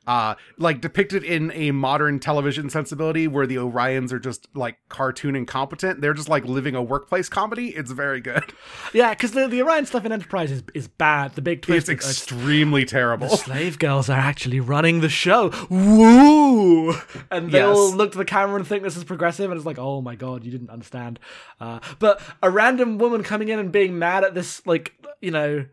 uh, 0.05 0.35
like 0.57 0.81
depicted 0.81 1.23
in 1.23 1.49
a 1.53 1.71
modern 1.71 2.19
television 2.19 2.69
sensibility 2.69 3.27
where 3.27 3.47
the 3.47 3.55
Orions 3.55 4.11
are 4.11 4.19
just 4.19 4.47
like 4.53 4.77
cartoon 4.89 5.35
incompetent. 5.35 6.01
They're 6.01 6.13
just 6.13 6.27
like 6.29 6.43
living 6.45 6.75
a 6.75 6.83
workplace 6.83 7.29
comedy. 7.29 7.69
It's 7.69 7.91
very 7.91 8.19
good. 8.21 8.43
Yeah, 8.93 9.09
because 9.11 9.31
the, 9.31 9.47
the 9.47 9.61
Orion 9.63 9.85
stuff 9.85 10.05
in 10.05 10.11
Enterprise 10.13 10.49
is, 10.51 10.63
is 10.73 10.87
bad. 10.87 11.35
The 11.35 11.41
big 11.41 11.61
twist 11.61 11.89
It's 11.89 12.05
is- 12.05 12.09
extremely 12.21 12.85
terrible. 12.85 13.29
slave 13.29 13.79
girls 13.79 14.09
are 14.09 14.17
actually 14.17 14.59
running 14.61 15.01
the 15.01 15.09
show. 15.09 15.51
Woo! 15.69 16.93
And 17.31 17.51
they 17.51 17.57
Yes. 17.59 17.75
all 17.75 17.91
look 17.93 18.11
to 18.13 18.17
the 18.17 18.25
camera 18.25 18.55
and 18.57 18.67
think 18.67 18.83
this 18.83 18.95
is 18.97 19.03
progressive, 19.03 19.49
and 19.51 19.57
it's 19.57 19.65
like, 19.65 19.77
oh 19.79 20.01
my 20.01 20.15
god, 20.15 20.43
you 20.43 20.51
didn't 20.51 20.69
understand. 20.69 21.19
Uh, 21.59 21.79
but 21.99 22.21
a 22.41 22.49
random 22.49 22.97
woman 22.97 23.23
coming 23.23 23.49
in 23.49 23.59
and 23.59 23.71
being 23.71 23.99
mad 23.99 24.23
at 24.23 24.33
this, 24.33 24.65
like, 24.65 24.93
you 25.21 25.31
know, 25.31 25.65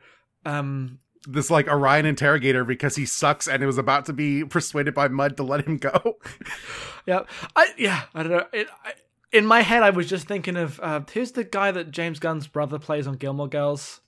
um, 0.45 0.99
This 1.27 1.51
like 1.51 1.69
Orion 1.69 2.07
interrogator 2.07 2.65
because 2.65 2.97
he 2.97 3.07
sucks 3.07 3.49
and 3.49 3.63
it 3.63 3.67
was 3.67 3.79
about 3.79 4.07
to 4.07 4.13
be 4.13 4.45
persuaded 4.45 4.95
by 4.95 5.09
Mudd 5.09 5.37
to 5.39 5.43
let 5.43 5.67
him 5.67 5.79
go. 5.79 6.19
yeah, 7.07 7.23
I 7.57 7.69
yeah, 7.79 8.03
I 8.15 8.23
don't 8.23 8.33
know. 8.33 8.47
It, 8.53 8.69
I, 8.85 8.93
in 9.33 9.47
my 9.47 9.63
head, 9.63 9.83
I 9.83 9.91
was 9.91 10.09
just 10.09 10.29
thinking 10.29 10.57
of 10.57 10.79
uh, 10.81 11.01
who's 11.13 11.33
the 11.33 11.43
guy 11.45 11.71
that 11.73 11.91
James 11.91 12.19
Gunn's 12.21 12.47
brother 12.47 12.79
plays 12.79 13.07
on 13.07 13.15
Gilmore 13.17 13.49
Girls. 13.49 14.01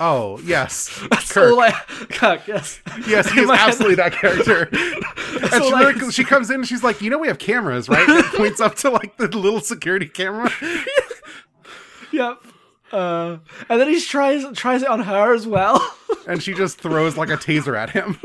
Oh 0.00 0.38
yes, 0.44 1.04
That's 1.10 1.32
Kirk. 1.32 1.52
all 1.52 1.60
I. 1.60 1.72
Kirk, 2.10 2.46
yes. 2.46 2.80
Yes, 3.08 3.28
he 3.30 3.38
In 3.38 3.44
is 3.44 3.48
my 3.48 3.56
head- 3.56 3.68
absolutely 3.70 3.96
that 3.96 4.12
character. 4.12 4.68
and 4.72 5.64
she, 5.64 5.72
I- 6.06 6.10
she 6.10 6.22
comes 6.22 6.50
in 6.50 6.56
and 6.60 6.68
she's 6.68 6.84
like, 6.84 7.02
you 7.02 7.10
know, 7.10 7.18
we 7.18 7.26
have 7.26 7.38
cameras, 7.40 7.88
right? 7.88 8.08
And 8.08 8.24
points 8.26 8.60
up 8.60 8.76
to 8.76 8.90
like 8.90 9.16
the 9.16 9.26
little 9.26 9.58
security 9.60 10.06
camera. 10.06 10.52
Yep. 12.12 12.38
Uh, 12.92 13.38
and 13.68 13.80
then 13.80 13.88
he 13.88 14.00
tries 14.00 14.44
tries 14.56 14.82
it 14.82 14.88
on 14.88 15.00
her 15.00 15.34
as 15.34 15.46
well. 15.46 15.94
and 16.26 16.42
she 16.42 16.54
just 16.54 16.78
throws 16.78 17.16
like 17.16 17.28
a 17.30 17.36
taser 17.36 17.76
at 17.76 17.90
him. 17.90 18.18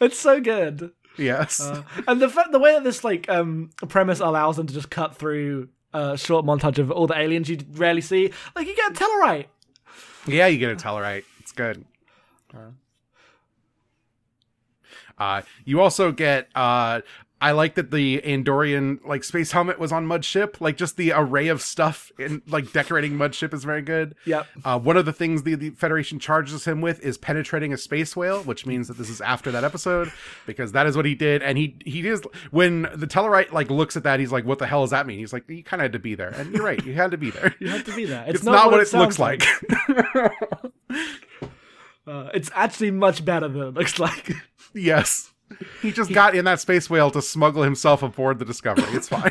It's 0.00 0.18
so 0.18 0.40
good. 0.40 0.92
Yes. 1.16 1.60
Uh, 1.60 1.82
and 2.06 2.20
the 2.20 2.28
fa- 2.28 2.48
the 2.52 2.58
way 2.58 2.74
that 2.74 2.84
this 2.84 3.02
like 3.04 3.28
um 3.28 3.70
premise 3.88 4.20
allows 4.20 4.56
them 4.56 4.66
to 4.66 4.74
just 4.74 4.90
cut 4.90 5.16
through 5.16 5.68
a 5.94 6.16
short 6.18 6.44
montage 6.44 6.78
of 6.78 6.90
all 6.90 7.06
the 7.06 7.16
aliens 7.18 7.48
you 7.48 7.58
rarely 7.72 8.02
see, 8.02 8.30
like 8.54 8.66
you 8.66 8.76
get 8.76 8.90
a 8.90 8.94
Tellarite. 8.94 9.46
yeah, 10.26 10.46
you 10.46 10.58
get 10.58 10.70
a 10.70 10.76
Tellarite. 10.76 11.24
It's 11.40 11.52
good. 11.52 11.84
Uh, 15.18 15.42
you 15.64 15.80
also 15.80 16.12
get. 16.12 16.48
Uh, 16.54 17.00
I 17.40 17.52
like 17.52 17.74
that 17.74 17.90
the 17.90 18.22
Andorian 18.22 19.04
like 19.04 19.22
space 19.22 19.52
helmet 19.52 19.78
was 19.78 19.92
on 19.92 20.06
Mudship. 20.06 20.58
Like 20.60 20.78
just 20.78 20.96
the 20.96 21.12
array 21.12 21.48
of 21.48 21.60
stuff 21.60 22.10
in 22.18 22.40
like 22.48 22.72
decorating 22.72 23.12
Mudship 23.12 23.52
is 23.52 23.62
very 23.62 23.82
good. 23.82 24.14
Yep. 24.24 24.46
Uh, 24.64 24.78
one 24.78 24.96
of 24.96 25.04
the 25.04 25.12
things 25.12 25.42
the, 25.42 25.54
the 25.54 25.70
Federation 25.70 26.18
charges 26.18 26.64
him 26.64 26.80
with 26.80 27.00
is 27.04 27.18
penetrating 27.18 27.74
a 27.74 27.76
space 27.76 28.16
whale, 28.16 28.42
which 28.42 28.64
means 28.64 28.88
that 28.88 28.96
this 28.96 29.10
is 29.10 29.20
after 29.20 29.50
that 29.52 29.64
episode 29.64 30.10
because 30.46 30.72
that 30.72 30.86
is 30.86 30.96
what 30.96 31.04
he 31.04 31.14
did. 31.14 31.42
And 31.42 31.58
he 31.58 31.76
he 31.84 32.06
is 32.08 32.22
when 32.50 32.82
the 32.94 33.06
Tellarite 33.06 33.52
like 33.52 33.70
looks 33.70 33.98
at 33.98 34.02
that, 34.04 34.18
he's 34.18 34.32
like, 34.32 34.46
"What 34.46 34.58
the 34.58 34.66
hell 34.66 34.80
does 34.82 34.90
that 34.90 35.06
mean?" 35.06 35.18
He's 35.18 35.34
like, 35.34 35.48
"You 35.48 35.62
kind 35.62 35.82
of 35.82 35.84
had 35.84 35.92
to 35.92 35.98
be 35.98 36.14
there," 36.14 36.30
and 36.30 36.54
you're 36.54 36.64
right, 36.64 36.82
you 36.84 36.94
had 36.94 37.10
to 37.10 37.18
be 37.18 37.30
there. 37.30 37.54
You 37.66 37.68
have 37.70 37.84
to 37.84 37.94
be 37.96 38.04
there. 38.04 38.24
It's, 38.28 38.44
not, 38.44 38.66
what, 38.66 38.74
it, 38.74 38.92
looks 38.92 39.16
sounds 39.16 39.18
like. 39.18 39.42
Uh, 42.06 42.30
it's 42.34 42.50
actually 42.54 42.92
much 42.92 43.24
better 43.24 43.48
than 43.48 43.62
it 43.62 43.74
looks 43.74 43.98
like. 43.98 44.30
yes, 44.72 45.32
he 45.82 45.92
just 45.92 46.12
got 46.12 46.34
in 46.34 46.44
that 46.44 46.60
space 46.60 46.90
whale 46.90 47.10
to 47.12 47.22
smuggle 47.22 47.62
himself 47.62 48.02
aboard 48.02 48.38
the 48.38 48.44
Discovery. 48.44 48.84
It's 48.90 49.08
fine. 49.08 49.30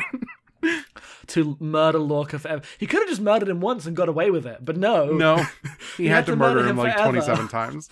to 1.28 1.56
murder 1.60 1.98
Lorca 1.98 2.38
forever. 2.38 2.62
He 2.78 2.86
could 2.86 3.00
have 3.00 3.08
just 3.08 3.20
murdered 3.20 3.48
him 3.48 3.60
once 3.60 3.86
and 3.86 3.96
got 3.96 4.08
away 4.08 4.30
with 4.30 4.46
it, 4.46 4.64
but 4.64 4.76
no. 4.76 5.12
no, 5.12 5.44
he 5.96 6.04
You 6.04 6.08
had 6.10 6.16
had 6.16 6.26
to 6.26 6.36
murder 6.36 6.56
murder 6.56 6.68
him 6.68 6.78
him 6.78 6.84
like 6.84 6.96
27 6.96 7.48
times. 7.48 7.90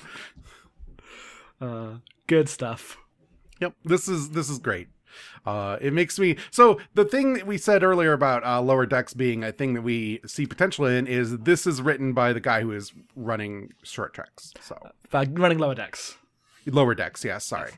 Uh, 1.61 1.95
good 2.27 2.49
stuff. 2.49 2.97
Yep, 3.61 3.75
this 3.85 4.09
is 4.09 4.31
this 4.31 4.49
is 4.51 4.59
great. 4.59 4.89
Uh, 5.47 5.77
it 5.81 5.93
makes 5.93 6.19
me 6.19 6.37
so 6.51 6.81
the 6.95 7.05
thing 7.05 7.35
that 7.35 7.47
we 7.47 7.57
said 7.57 7.85
earlier 7.85 8.13
about 8.13 8.45
uh, 8.45 8.61
lower 8.61 8.87
decks 8.87 9.15
being 9.15 9.45
a 9.45 9.53
thing 9.53 9.75
that 9.75 9.83
we 9.83 10.21
see 10.27 10.47
potential 10.47 10.87
in 10.87 11.07
is 11.07 11.39
this 11.39 11.67
is 11.67 11.81
written 11.81 12.13
by 12.13 12.33
the 12.33 12.41
guy 12.41 12.63
who 12.63 12.73
is 12.73 12.93
running 13.15 13.73
short 13.83 14.13
treks. 14.15 14.53
So 14.61 14.77
Uh, 15.13 15.25
running 15.33 15.59
lower 15.59 15.75
decks. 15.75 16.17
Lower 16.66 16.94
decks, 16.94 17.24
yeah, 17.24 17.38
Sorry. 17.38 17.72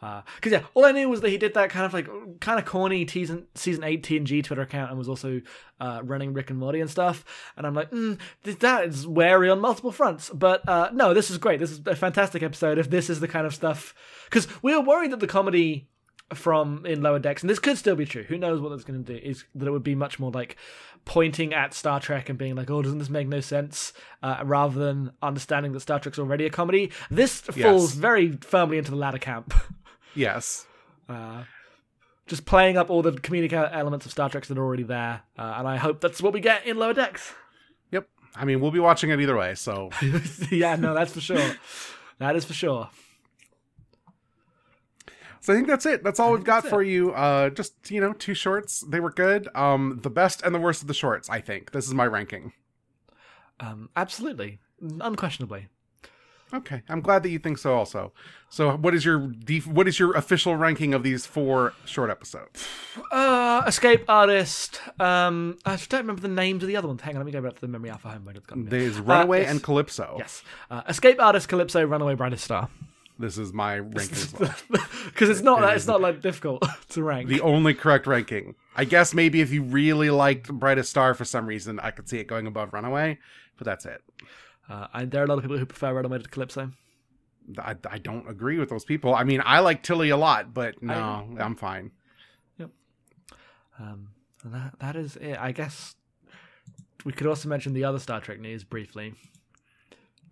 Because 0.00 0.52
yeah, 0.52 0.62
all 0.74 0.84
I 0.84 0.92
knew 0.92 1.08
was 1.08 1.20
that 1.20 1.30
he 1.30 1.38
did 1.38 1.54
that 1.54 1.70
kind 1.70 1.86
of 1.86 1.94
like 1.94 2.08
kind 2.40 2.58
of 2.58 2.64
corny 2.64 3.06
season 3.06 3.46
season 3.54 3.84
eight 3.84 4.02
TNG 4.02 4.42
Twitter 4.42 4.62
account 4.62 4.90
and 4.90 4.98
was 4.98 5.08
also 5.08 5.40
uh, 5.80 6.00
running 6.02 6.32
Rick 6.32 6.50
and 6.50 6.58
Morty 6.58 6.80
and 6.80 6.90
stuff. 6.90 7.24
And 7.56 7.66
I'm 7.66 7.74
like, 7.74 7.90
mm, 7.90 8.18
th- 8.42 8.58
that 8.58 8.86
is 8.86 9.06
wary 9.06 9.48
on 9.48 9.60
multiple 9.60 9.92
fronts. 9.92 10.30
But 10.30 10.68
uh, 10.68 10.90
no, 10.92 11.14
this 11.14 11.30
is 11.30 11.38
great. 11.38 11.60
This 11.60 11.70
is 11.70 11.80
a 11.86 11.94
fantastic 11.94 12.42
episode. 12.42 12.78
If 12.78 12.90
this 12.90 13.08
is 13.08 13.20
the 13.20 13.28
kind 13.28 13.46
of 13.46 13.54
stuff, 13.54 13.94
because 14.24 14.48
we 14.62 14.76
were 14.76 14.82
worried 14.82 15.12
that 15.12 15.20
the 15.20 15.26
comedy 15.26 15.88
from 16.34 16.84
in 16.86 17.02
lower 17.02 17.18
decks, 17.18 17.42
and 17.42 17.50
this 17.50 17.58
could 17.58 17.78
still 17.78 17.96
be 17.96 18.06
true. 18.06 18.24
Who 18.24 18.38
knows 18.38 18.60
what 18.60 18.70
that's 18.70 18.84
going 18.84 19.04
to 19.04 19.12
do? 19.12 19.20
Is 19.24 19.44
that 19.54 19.66
it 19.66 19.70
would 19.70 19.82
be 19.82 19.94
much 19.94 20.18
more 20.18 20.30
like 20.30 20.56
pointing 21.04 21.52
at 21.52 21.74
Star 21.74 22.00
Trek 22.00 22.28
and 22.28 22.38
being 22.38 22.54
like, 22.54 22.70
"Oh, 22.70 22.82
doesn't 22.82 22.98
this 22.98 23.10
make 23.10 23.28
no 23.28 23.40
sense?" 23.40 23.92
Uh, 24.22 24.40
rather 24.44 24.78
than 24.78 25.12
understanding 25.22 25.72
that 25.72 25.80
Star 25.80 25.98
Trek's 25.98 26.18
already 26.18 26.46
a 26.46 26.50
comedy. 26.50 26.90
This 27.10 27.40
falls 27.40 27.94
very 27.94 28.32
firmly 28.40 28.78
into 28.78 28.90
the 28.90 28.96
latter 28.96 29.18
camp. 29.18 29.54
Yes. 30.14 30.66
Uh, 31.08 31.44
just 32.26 32.44
playing 32.44 32.76
up 32.76 32.90
all 32.90 33.00
the 33.00 33.12
comedic 33.12 33.52
elements 33.52 34.04
of 34.04 34.12
Star 34.12 34.28
Trek 34.28 34.44
that 34.44 34.58
are 34.58 34.62
already 34.62 34.82
there, 34.82 35.22
uh, 35.38 35.54
and 35.56 35.66
I 35.66 35.76
hope 35.76 36.00
that's 36.02 36.20
what 36.22 36.32
we 36.34 36.40
get 36.40 36.66
in 36.66 36.76
Lower 36.76 36.92
Decks. 36.92 37.34
Yep. 37.90 38.08
I 38.36 38.44
mean, 38.44 38.60
we'll 38.60 38.70
be 38.70 38.78
watching 38.78 39.08
it 39.08 39.20
either 39.20 39.36
way. 39.36 39.54
So 39.54 39.90
yeah, 40.50 40.76
no, 40.76 40.92
that's 40.94 41.12
for 41.12 41.20
sure. 41.20 41.54
That 42.18 42.36
is 42.36 42.44
for 42.44 42.52
sure. 42.52 42.88
So 45.42 45.52
I 45.52 45.56
think 45.56 45.66
that's 45.66 45.86
it. 45.86 46.04
That's 46.04 46.20
all 46.20 46.32
we've 46.32 46.44
got 46.44 46.64
for 46.64 46.84
you. 46.84 47.10
Uh, 47.12 47.50
just 47.50 47.90
you 47.90 48.00
know, 48.00 48.12
two 48.12 48.32
shorts. 48.32 48.84
They 48.88 49.00
were 49.00 49.10
good. 49.10 49.48
Um, 49.56 49.98
the 50.00 50.10
best 50.10 50.40
and 50.42 50.54
the 50.54 50.60
worst 50.60 50.82
of 50.82 50.88
the 50.88 50.94
shorts. 50.94 51.28
I 51.28 51.40
think 51.40 51.72
this 51.72 51.84
is 51.84 51.92
my 51.92 52.06
ranking. 52.06 52.52
Um, 53.58 53.90
absolutely, 53.96 54.60
unquestionably. 54.80 55.66
Okay, 56.54 56.82
I'm 56.88 57.00
glad 57.00 57.24
that 57.24 57.30
you 57.30 57.40
think 57.40 57.58
so. 57.58 57.74
Also, 57.74 58.12
so 58.50 58.76
what 58.76 58.94
is 58.94 59.04
your 59.04 59.18
def- 59.18 59.66
what 59.66 59.88
is 59.88 59.98
your 59.98 60.12
official 60.12 60.54
ranking 60.54 60.94
of 60.94 61.02
these 61.02 61.26
four 61.26 61.72
short 61.86 62.08
episodes? 62.08 62.68
Uh, 63.10 63.62
Escape 63.66 64.04
Artist. 64.08 64.80
Um, 65.00 65.58
I 65.64 65.74
don't 65.88 66.02
remember 66.02 66.22
the 66.22 66.28
names 66.28 66.62
of 66.62 66.68
the 66.68 66.76
other 66.76 66.86
ones. 66.86 67.00
Hang 67.00 67.16
on, 67.16 67.20
let 67.20 67.26
me 67.26 67.32
go 67.32 67.40
back 67.40 67.54
to 67.54 67.60
the 67.60 67.68
memory 67.68 67.90
alpha 67.90 68.10
home. 68.10 68.24
Me. 68.24 68.68
There's 68.68 69.00
Runaway 69.00 69.40
yes. 69.40 69.50
and 69.50 69.60
Calypso. 69.60 70.16
Yes, 70.18 70.44
uh, 70.70 70.82
Escape 70.86 71.20
Artist, 71.20 71.48
Calypso, 71.48 71.84
Runaway, 71.84 72.14
Brightest 72.14 72.44
Star. 72.44 72.68
This 73.18 73.38
is 73.38 73.52
my 73.52 73.78
ranking. 73.78 74.48
Because 75.06 75.28
it's 75.28 75.42
not 75.42 75.60
that 75.60 75.76
it's 75.76 75.86
not 75.86 76.00
like 76.00 76.20
difficult 76.22 76.64
to 76.90 77.02
rank. 77.02 77.28
the 77.28 77.40
only 77.40 77.74
correct 77.74 78.06
ranking. 78.06 78.54
I 78.74 78.84
guess 78.84 79.14
maybe 79.14 79.40
if 79.40 79.52
you 79.52 79.62
really 79.62 80.10
liked 80.10 80.52
Brightest 80.52 80.90
Star 80.90 81.14
for 81.14 81.24
some 81.24 81.46
reason, 81.46 81.78
I 81.80 81.90
could 81.90 82.08
see 82.08 82.18
it 82.18 82.26
going 82.26 82.46
above 82.46 82.72
Runaway, 82.72 83.18
but 83.58 83.64
that's 83.64 83.84
it. 83.86 84.02
Uh, 84.68 84.86
and 84.94 85.10
there 85.10 85.22
are 85.22 85.24
a 85.24 85.28
lot 85.28 85.38
of 85.38 85.42
people 85.42 85.58
who 85.58 85.66
prefer 85.66 85.92
Runaway 85.94 86.18
to 86.18 86.28
Calypso. 86.28 86.70
I, 87.58 87.76
I 87.90 87.98
don't 87.98 88.28
agree 88.28 88.58
with 88.58 88.70
those 88.70 88.84
people. 88.84 89.14
I 89.14 89.24
mean, 89.24 89.42
I 89.44 89.58
like 89.60 89.82
Tilly 89.82 90.10
a 90.10 90.16
lot, 90.16 90.54
but 90.54 90.82
no, 90.82 91.26
I'm 91.38 91.56
fine. 91.56 91.90
Yep. 92.58 92.70
Um, 93.78 94.08
and 94.44 94.54
that 94.54 94.74
that 94.78 94.96
is 94.96 95.16
it. 95.16 95.36
I 95.38 95.52
guess 95.52 95.96
we 97.04 97.12
could 97.12 97.26
also 97.26 97.48
mention 97.48 97.72
the 97.72 97.84
other 97.84 97.98
Star 97.98 98.20
Trek 98.20 98.40
news 98.40 98.64
briefly. 98.64 99.14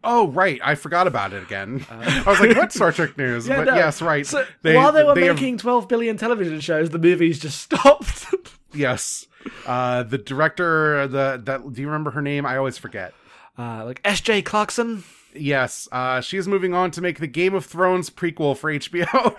Oh, 0.03 0.29
right. 0.29 0.61
I 0.65 0.75
forgot 0.77 1.07
about 1.07 1.33
it 1.33 1.43
again. 1.43 1.85
I 1.91 2.23
was 2.27 2.41
like, 2.41 2.57
what 2.57 2.73
Star 2.73 2.91
Trek 2.93 3.17
news? 3.19 3.49
Uh, 3.49 3.53
Yeah, 3.53 3.59
but 3.59 3.65
no. 3.73 3.75
yes, 3.77 4.01
right. 4.01 4.27
So 4.27 4.45
while 4.63 4.93
they 4.93 5.03
were 5.03 5.09
have- 5.15 5.17
making 5.37 5.59
twelve 5.59 5.89
billion 5.89 6.17
television 6.17 6.61
shows, 6.61 6.91
the 6.91 6.99
movies 6.99 7.39
just 7.39 7.61
stopped. 7.63 8.27
yes. 8.73 9.27
Uh, 9.67 10.03
the 10.03 10.19
director, 10.19 11.07
the 11.09 11.41
that 11.45 11.73
do 11.73 11.81
you 11.81 11.87
remember 11.89 12.11
her 12.13 12.23
name? 12.23 12.45
I 12.47 12.57
always 12.57 12.79
forget. 12.79 13.13
uh, 13.59 13.85
like 13.85 14.01
S.J. 14.05 14.43
Clarkson. 14.43 15.05
Yes, 15.35 15.89
uh, 15.93 16.21
she 16.21 16.37
is 16.39 16.49
moving 16.49 16.75
on 16.75 16.91
to 16.93 17.01
make 17.01 17.21
the 17.21 17.27
Game 17.29 17.55
of 17.55 17.65
Thrones 17.65 18.11
prequel 18.11 18.57
for 18.57 18.73
HBO. 18.73 19.37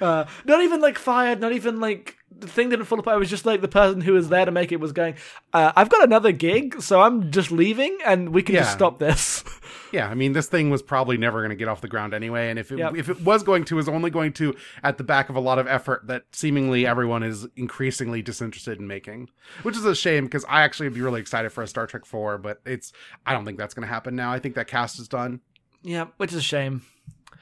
Uh, 0.00 0.24
not 0.44 0.60
even 0.62 0.80
like 0.80 0.98
fired. 0.98 1.40
Not 1.40 1.52
even 1.52 1.78
like 1.78 2.16
the 2.38 2.46
thing 2.46 2.70
didn't 2.70 2.86
fall 2.86 2.98
apart. 2.98 3.16
It 3.16 3.20
was 3.20 3.30
just 3.30 3.46
like 3.46 3.60
the 3.60 3.68
person 3.68 4.00
who 4.00 4.12
was 4.14 4.28
there 4.28 4.44
to 4.44 4.50
make 4.50 4.72
it 4.72 4.80
was 4.80 4.92
going. 4.92 5.14
Uh, 5.52 5.72
I've 5.76 5.88
got 5.88 6.04
another 6.04 6.32
gig, 6.32 6.80
so 6.82 7.00
I'm 7.00 7.30
just 7.30 7.50
leaving, 7.50 7.98
and 8.04 8.30
we 8.30 8.42
can 8.42 8.54
just 8.54 8.72
stop 8.72 8.98
this. 8.98 9.44
yeah, 9.92 10.08
I 10.08 10.14
mean, 10.14 10.32
this 10.32 10.46
thing 10.46 10.70
was 10.70 10.82
probably 10.82 11.16
never 11.16 11.40
going 11.40 11.50
to 11.50 11.56
get 11.56 11.68
off 11.68 11.80
the 11.80 11.88
ground 11.88 12.14
anyway, 12.14 12.50
and 12.50 12.58
if 12.58 12.72
it, 12.72 12.78
Yep. 12.78 12.96
if 12.96 13.08
it 13.08 13.20
was 13.22 13.42
going 13.42 13.64
to, 13.64 13.74
it 13.74 13.76
was 13.76 13.88
only 13.88 14.10
going 14.10 14.32
to 14.34 14.54
at 14.82 14.98
the 14.98 15.04
back 15.04 15.28
of 15.28 15.36
a 15.36 15.40
lot 15.40 15.58
of 15.58 15.66
effort 15.66 16.06
that 16.06 16.24
seemingly 16.32 16.86
everyone 16.86 17.22
is 17.22 17.46
increasingly 17.56 18.22
disinterested 18.22 18.78
in 18.78 18.86
making, 18.86 19.28
which 19.62 19.76
is 19.76 19.84
a 19.84 19.94
shame 19.94 20.24
because 20.24 20.44
I 20.48 20.62
actually 20.62 20.86
would 20.86 20.94
be 20.94 21.02
really 21.02 21.20
excited 21.20 21.50
for 21.52 21.62
a 21.62 21.66
Star 21.66 21.86
Trek 21.86 22.04
Four, 22.04 22.38
but 22.38 22.60
it's 22.64 22.92
I 23.26 23.32
don't 23.32 23.44
think 23.44 23.58
that's 23.58 23.74
going 23.74 23.86
to 23.86 23.92
happen 23.92 24.16
now. 24.16 24.32
I 24.32 24.38
think 24.38 24.54
that 24.54 24.66
cast 24.68 24.98
is 24.98 25.08
done. 25.08 25.40
yeah, 25.82 26.06
which 26.16 26.30
is 26.32 26.38
a 26.38 26.42
shame. 26.42 26.82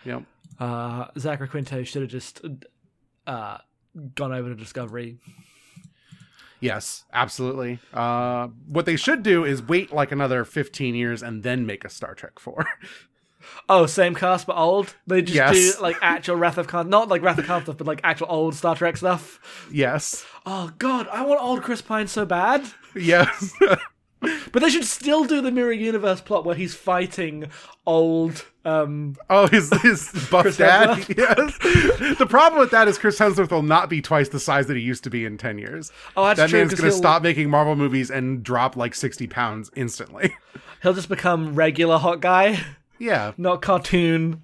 Yep. 0.05 0.23
Uh, 0.59 1.07
Zachary 1.19 1.49
Quinto 1.49 1.83
should 1.85 2.03
have 2.03 2.11
just 2.11 2.43
uh, 3.27 3.59
gone 4.15 4.33
over 4.33 4.49
to 4.49 4.55
Discovery. 4.55 5.19
Yes, 6.61 7.05
absolutely. 7.13 7.79
Uh, 7.95 8.49
what 8.67 8.85
they 8.85 8.97
should 8.97 9.23
do 9.23 9.45
is 9.45 9.63
wait 9.63 9.93
like 9.93 10.13
another 10.13 10.45
15 10.45 10.95
years 10.95 11.23
and 11.23 11.43
then 11.43 11.65
make 11.65 11.85
a 11.85 11.89
Star 11.89 12.15
Trek 12.15 12.39
4. 12.39 12.67
Oh, 13.71 13.87
same 13.87 14.15
cast 14.15 14.47
but 14.47 14.57
old. 14.59 14.95
They 15.07 15.23
just 15.23 15.35
Yes. 15.35 15.77
do 15.77 15.83
like 15.83 15.97
actual 16.03 16.37
Wrath 16.37 16.59
of 16.59 16.67
Khan, 16.67 16.91
not 16.91 17.09
like 17.09 17.23
Wrath 17.23 17.39
of 17.39 17.47
Khan 17.47 17.63
stuff, 17.63 17.79
but 17.79 17.87
like 17.87 18.01
actual 18.05 18.27
old 18.29 18.55
Star 18.55 18.77
Trek 18.77 18.99
stuff. 18.99 19.41
yes. 19.73 20.27
Oh 20.45 20.71
God, 20.77 21.09
I 21.09 21.25
want 21.25 21.41
old 21.43 21.63
Chris 21.63 21.81
Pine 21.81 22.07
so 22.07 22.27
bad. 22.27 22.63
Yes. 22.95 23.53
But 24.53 24.63
they 24.63 24.69
should 24.71 24.85
still 24.85 25.25
do 25.25 25.41
the 25.41 25.51
mirror 25.53 25.73
universe 25.73 26.21
plot 26.21 26.45
where 26.45 26.57
he's 26.57 26.75
fighting 26.75 27.47
old. 27.87 28.45
Um, 28.65 29.17
oh, 29.31 29.47
his, 29.47 29.71
his 29.81 30.11
buff 30.31 30.43
Chris 30.43 30.57
dad. 30.57 30.89
Hemsworth? 30.99 31.17
Yes. 32.01 32.19
The 32.19 32.27
problem 32.27 32.61
with 32.61 32.71
that 32.73 32.89
is 32.89 32.99
Chris 32.99 33.19
Hemsworth 33.19 33.51
will 33.51 33.63
not 33.63 33.89
be 33.89 34.03
twice 34.03 34.29
the 34.29 34.41
size 34.41 34.67
that 34.67 34.77
he 34.77 34.83
used 34.83 35.05
to 35.05 35.11
be 35.11 35.25
in 35.25 35.39
10 35.39 35.59
years. 35.59 35.91
Oh, 36.17 36.25
that's 36.27 36.39
that 36.39 36.51
true, 36.51 36.59
man's 36.59 36.73
going 36.73 36.83
to 36.83 36.87
he'll- 36.89 36.97
stop 36.99 37.23
making 37.23 37.49
Marvel 37.49 37.77
movies 37.77 38.11
and 38.11 38.43
drop 38.43 38.77
like 38.77 38.95
60 38.95 39.27
pounds 39.29 39.71
instantly. 39.77 40.35
he'll 40.83 40.95
just 40.95 41.09
become 41.09 41.55
regular 41.55 41.97
hot 41.99 42.21
guy, 42.21 42.61
yeah. 42.99 43.33
not 43.39 43.63
cartoon 43.63 44.43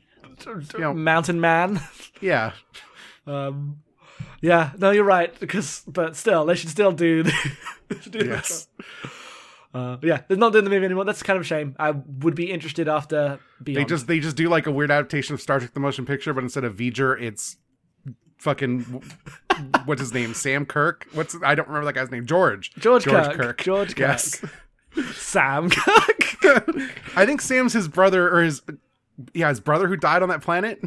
know- 0.78 0.94
mountain 0.94 1.40
man. 1.40 1.80
Yeah. 2.20 2.52
Um, 3.26 3.82
yeah, 4.40 4.70
no, 4.78 4.90
you're 4.92 5.04
right. 5.04 5.38
Because, 5.40 5.82
but 5.86 6.14
still, 6.16 6.44
they 6.46 6.54
should 6.54 6.70
still 6.70 6.92
do. 6.92 7.24
The, 7.24 7.32
do 8.10 8.24
Yes. 8.26 8.68
Uh, 9.76 9.98
yeah, 10.02 10.22
they're 10.26 10.38
not 10.38 10.52
doing 10.52 10.64
the 10.64 10.70
movie 10.70 10.86
anymore. 10.86 11.04
That's 11.04 11.22
kind 11.22 11.36
of 11.36 11.42
a 11.42 11.44
shame. 11.44 11.76
I 11.78 11.90
would 11.90 12.34
be 12.34 12.50
interested 12.50 12.88
after 12.88 13.38
They 13.60 13.84
just 13.84 14.06
they 14.06 14.20
just 14.20 14.36
do 14.36 14.48
like 14.48 14.66
a 14.66 14.70
weird 14.70 14.90
adaptation 14.90 15.34
of 15.34 15.40
Star 15.42 15.58
Trek 15.58 15.74
the 15.74 15.80
motion 15.80 16.06
picture 16.06 16.32
but 16.32 16.42
instead 16.42 16.64
of 16.64 16.76
V'ger 16.76 17.20
it's 17.20 17.56
fucking 18.38 19.02
what's 19.84 20.00
his 20.00 20.14
name? 20.14 20.32
Sam 20.32 20.64
Kirk? 20.64 21.06
What's 21.12 21.36
I 21.42 21.54
don't 21.54 21.68
remember 21.68 21.84
that 21.86 21.92
guy's 21.92 22.10
name. 22.10 22.24
George. 22.24 22.72
George 22.78 23.04
Kirk. 23.04 23.58
George 23.62 23.90
Kirk. 23.90 23.98
Yes. 23.98 24.42
Sam 25.14 25.68
Kirk. 26.40 26.80
I 27.14 27.26
think 27.26 27.42
Sam's 27.42 27.74
his 27.74 27.86
brother 27.86 28.30
or 28.34 28.42
his 28.42 28.62
Yeah, 29.33 29.48
his 29.48 29.61
brother 29.61 29.88
who 29.88 29.96
died 29.96 30.22
on 30.22 30.29
that 30.29 30.42
planet. 30.42 30.79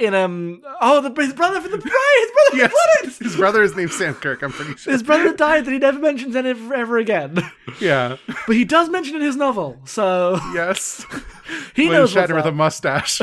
In 0.00 0.14
um, 0.14 0.62
oh, 0.80 1.00
the, 1.00 1.22
his 1.22 1.32
brother 1.32 1.60
for 1.60 1.68
the 1.68 1.78
right, 1.78 2.18
his 2.20 2.30
brother 2.32 2.62
Yes, 2.62 2.70
the 2.70 3.00
planet. 3.00 3.18
his 3.30 3.36
brother 3.36 3.62
is 3.62 3.76
named 3.76 3.92
Sam 3.92 4.14
Kirk. 4.14 4.42
I'm 4.42 4.52
pretty 4.52 4.76
sure. 4.76 4.92
His 4.92 5.02
brother 5.02 5.32
died 5.34 5.64
that 5.64 5.70
he 5.72 5.78
never 5.78 5.98
mentions 5.98 6.36
ever, 6.36 6.74
ever 6.74 6.98
again. 6.98 7.38
Yeah. 7.80 8.16
But 8.46 8.56
he 8.56 8.64
does 8.64 8.88
mention 8.88 9.14
in 9.16 9.22
his 9.22 9.36
novel, 9.36 9.78
so 9.84 10.38
Yes. 10.54 11.04
he 11.76 11.82
William 11.84 12.02
knows 12.02 12.14
what's 12.14 12.30
Shatner 12.30 12.34
with 12.34 12.46
a 12.46 12.52
mustache. 12.52 13.20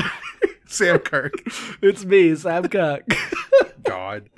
Sam 0.65 0.99
Kirk. 0.99 1.33
It's 1.81 2.05
me, 2.05 2.35
Sam 2.35 2.67
Kirk. 2.69 3.05
God. 3.83 4.29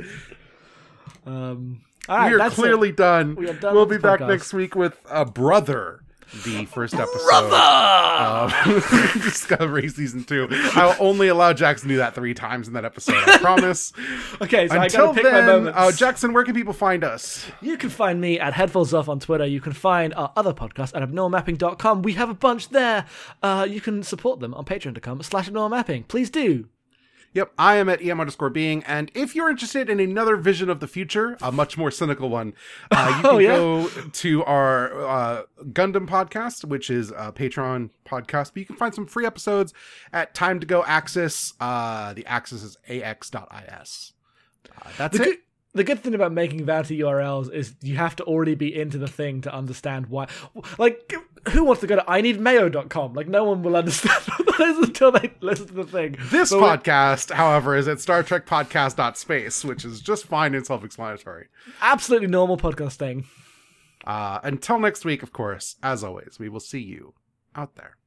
um, 1.26 1.82
all 2.10 2.18
right, 2.18 2.30
we 2.30 2.36
are 2.36 2.38
that's 2.38 2.56
clearly 2.56 2.92
done. 2.92 3.36
We 3.36 3.50
are 3.50 3.54
done 3.54 3.76
we'll 3.76 3.86
be 3.86 3.98
back 3.98 4.22
podcast. 4.22 4.28
next 4.30 4.54
week 4.54 4.76
with 4.76 4.98
a 5.10 5.26
brother. 5.26 6.02
The 6.44 6.66
first 6.66 6.94
episode 6.94 7.54
of 7.54 9.14
Discovery 9.24 9.88
season 9.90 10.24
two. 10.24 10.48
I'll 10.52 10.96
only 11.00 11.28
allow 11.30 11.54
Jackson 11.54 11.88
to 11.90 11.94
do 11.96 11.98
that 12.00 12.16
three 12.16 12.34
times 12.34 12.68
in 12.68 12.74
that 12.74 12.86
episode. 12.86 13.16
I 13.28 13.38
promise. 13.38 13.94
Okay, 14.42 14.68
so 14.68 14.76
I 14.76 14.84
Until 14.86 15.08
gotta 15.08 15.16
pick 15.16 15.24
my 15.24 15.32
then, 15.32 15.46
moments. 15.48 15.78
uh, 15.80 15.92
Jackson, 15.92 16.32
where 16.34 16.44
can 16.44 16.54
people 16.54 16.74
find 16.74 17.04
us? 17.04 17.46
You 17.62 17.76
can 17.78 17.90
find 17.90 18.22
me 18.22 18.40
at 18.40 18.54
Headphones 18.54 18.94
Off 18.94 19.10
on 19.10 19.20
Twitter. 19.20 19.46
You 19.46 19.62
can 19.62 19.74
find 19.74 20.14
our 20.14 20.32
other 20.36 20.54
podcast 20.54 20.96
at 20.96 21.08
abnormalmapping.com. 21.10 22.04
We 22.04 22.14
have 22.14 22.30
a 22.30 22.34
bunch 22.36 22.70
there. 22.70 23.06
Uh, 23.42 23.66
you 23.68 23.82
can 23.82 24.04
support 24.04 24.40
them 24.40 24.54
on 24.54 24.66
patreon.com 24.66 25.24
slash 25.24 25.50
abnormalmapping. 25.50 26.08
Please 26.08 26.30
do. 26.30 26.68
Yep, 27.38 27.54
I 27.60 27.76
am 27.76 27.88
at 27.88 28.02
em 28.04 28.20
underscore 28.20 28.50
being, 28.50 28.84
and 28.86 29.12
if 29.14 29.36
you're 29.36 29.48
interested 29.48 29.92
in 29.92 30.00
another 30.00 30.36
vision 30.38 30.72
of 30.72 30.80
the 30.80 30.88
future, 30.88 31.38
a 31.40 31.52
much 31.52 31.78
more 31.78 31.92
cynical 31.92 32.30
one, 32.30 32.54
uh, 32.90 33.14
you 33.16 33.22
can 33.22 33.26
Oh, 33.26 33.38
yeah? 33.38 33.56
go 33.58 33.88
to 34.12 34.44
our 34.46 35.06
uh, 35.08 35.44
Gundam 35.66 36.08
podcast, 36.08 36.66
which 36.66 36.90
is 36.90 37.12
a 37.12 37.32
Patreon 37.32 37.92
podcast. 38.08 38.54
But 38.54 38.58
you 38.58 38.66
can 38.66 38.76
find 38.76 38.96
some 38.96 39.06
free 39.06 39.28
episodes 39.28 39.72
at 40.12 40.34
Time 40.34 40.60
to 40.60 40.66
Go 40.66 40.84
Axis. 40.86 41.54
Uh, 41.60 42.14
the 42.14 42.26
Axis 42.26 42.64
is 42.64 42.76
ax.is. 42.90 43.34
Uh, 44.82 44.90
that's 44.98 45.16
The 45.16 45.24
it. 45.24 45.26
good, 45.26 45.38
the 45.76 45.84
good 45.84 46.00
thing 46.00 46.16
about 46.16 46.32
making 46.32 46.66
vanity 46.66 46.98
URLs 47.02 47.54
is 47.54 47.76
you 47.84 47.98
have 47.98 48.16
to 48.16 48.24
already 48.24 48.56
be 48.56 48.76
into 48.76 48.98
the 48.98 49.08
thing 49.08 49.42
to 49.42 49.54
understand 49.54 50.08
why. 50.08 50.28
Like, 50.80 51.14
who 51.50 51.64
wants 51.66 51.82
to 51.82 51.88
go 51.88 51.98
to 51.98 52.10
I 52.10 52.22
need 52.22 52.40
mayo.com? 52.40 53.14
Like, 53.14 53.28
no 53.28 53.44
one 53.44 53.62
will 53.62 53.76
understand 53.76 54.24
is 54.60 54.78
until 54.88 55.12
they 55.12 55.32
listen 55.42 55.68
to 55.68 55.74
the 55.74 55.84
thing. 55.84 56.18
This 56.30 56.52
But 56.52 56.84
podcast, 56.84 57.32
however, 57.34 57.76
is 57.76 57.88
at 57.88 58.00
Star 58.00 58.24
Trek 58.24 58.46
Podcast.space, 58.46 59.64
which 59.64 59.86
is 59.86 60.02
just 60.02 60.26
fine 60.26 60.56
and 60.56 60.66
self 60.66 60.84
explanatory. 60.84 61.48
Absolutely 61.82 62.28
normal 62.28 62.58
podcasting. 62.58 63.26
Uh, 64.06 64.40
until 64.44 64.80
next 64.80 65.06
week, 65.06 65.24
of 65.24 65.34
course, 65.34 65.76
as 65.84 66.04
always, 66.04 66.38
we 66.40 66.50
will 66.50 66.60
see 66.60 66.82
you 66.82 67.14
out 67.56 67.76
there. 67.76 67.98